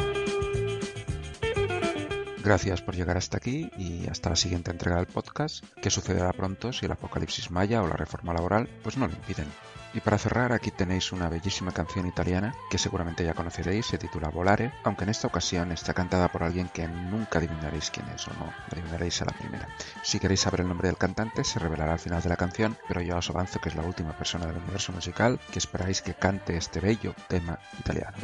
[2.50, 6.74] Gracias por llegar hasta aquí y hasta la siguiente entrega del podcast, que sucederá pronto
[6.74, 9.46] si el apocalipsis maya o la reforma laboral pues no lo impiden.
[9.94, 14.30] Y para cerrar, aquí tenéis una bellísima canción italiana que seguramente ya conoceréis, se titula
[14.30, 18.34] Volare, aunque en esta ocasión está cantada por alguien que nunca adivinaréis quién es o
[18.34, 19.68] no adivinaréis a la primera.
[20.02, 23.02] Si queréis saber el nombre del cantante, se revelará al final de la canción, pero
[23.02, 26.58] yo os avanzo que es la última persona del universo musical que esperáis que cante
[26.58, 28.18] este bello tema italiano.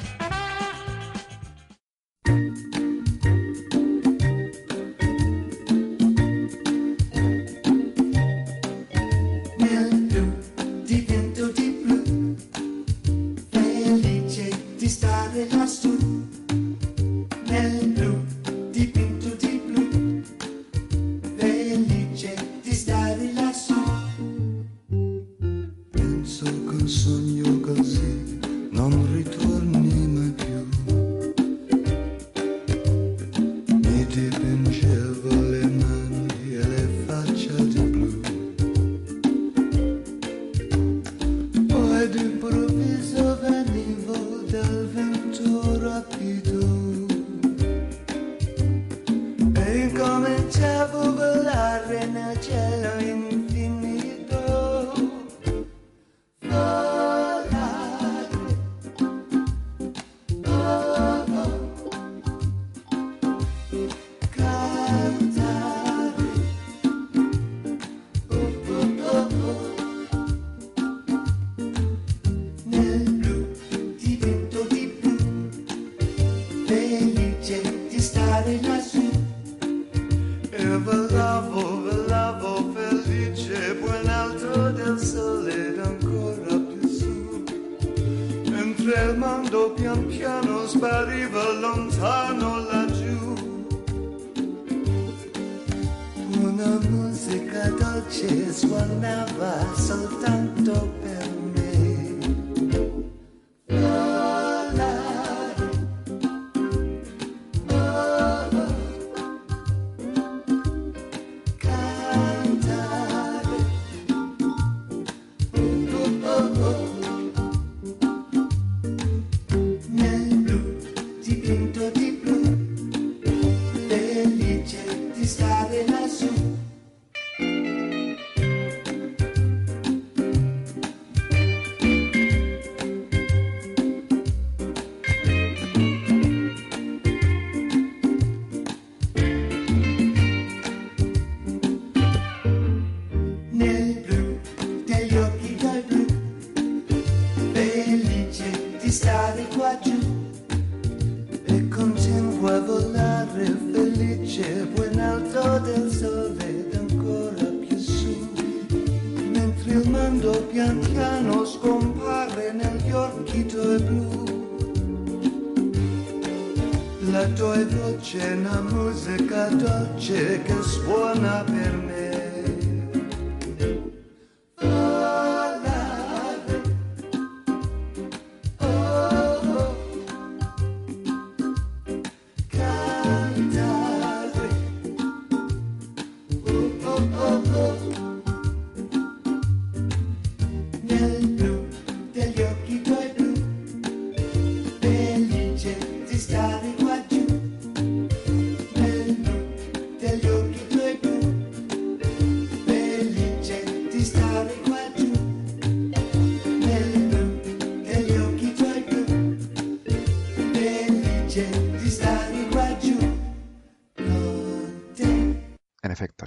[125.27, 125.54] stop.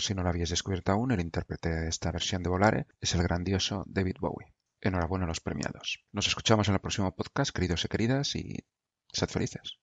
[0.08, 3.22] Si no lo habéis descubierto aún, el intérprete de esta versión de Volare es el
[3.22, 4.54] grandioso David Bowie.
[4.80, 6.02] Enhorabuena a los premiados.
[6.12, 8.64] Nos escuchamos en el próximo podcast, queridos y queridas, y
[9.12, 9.78] sed felices.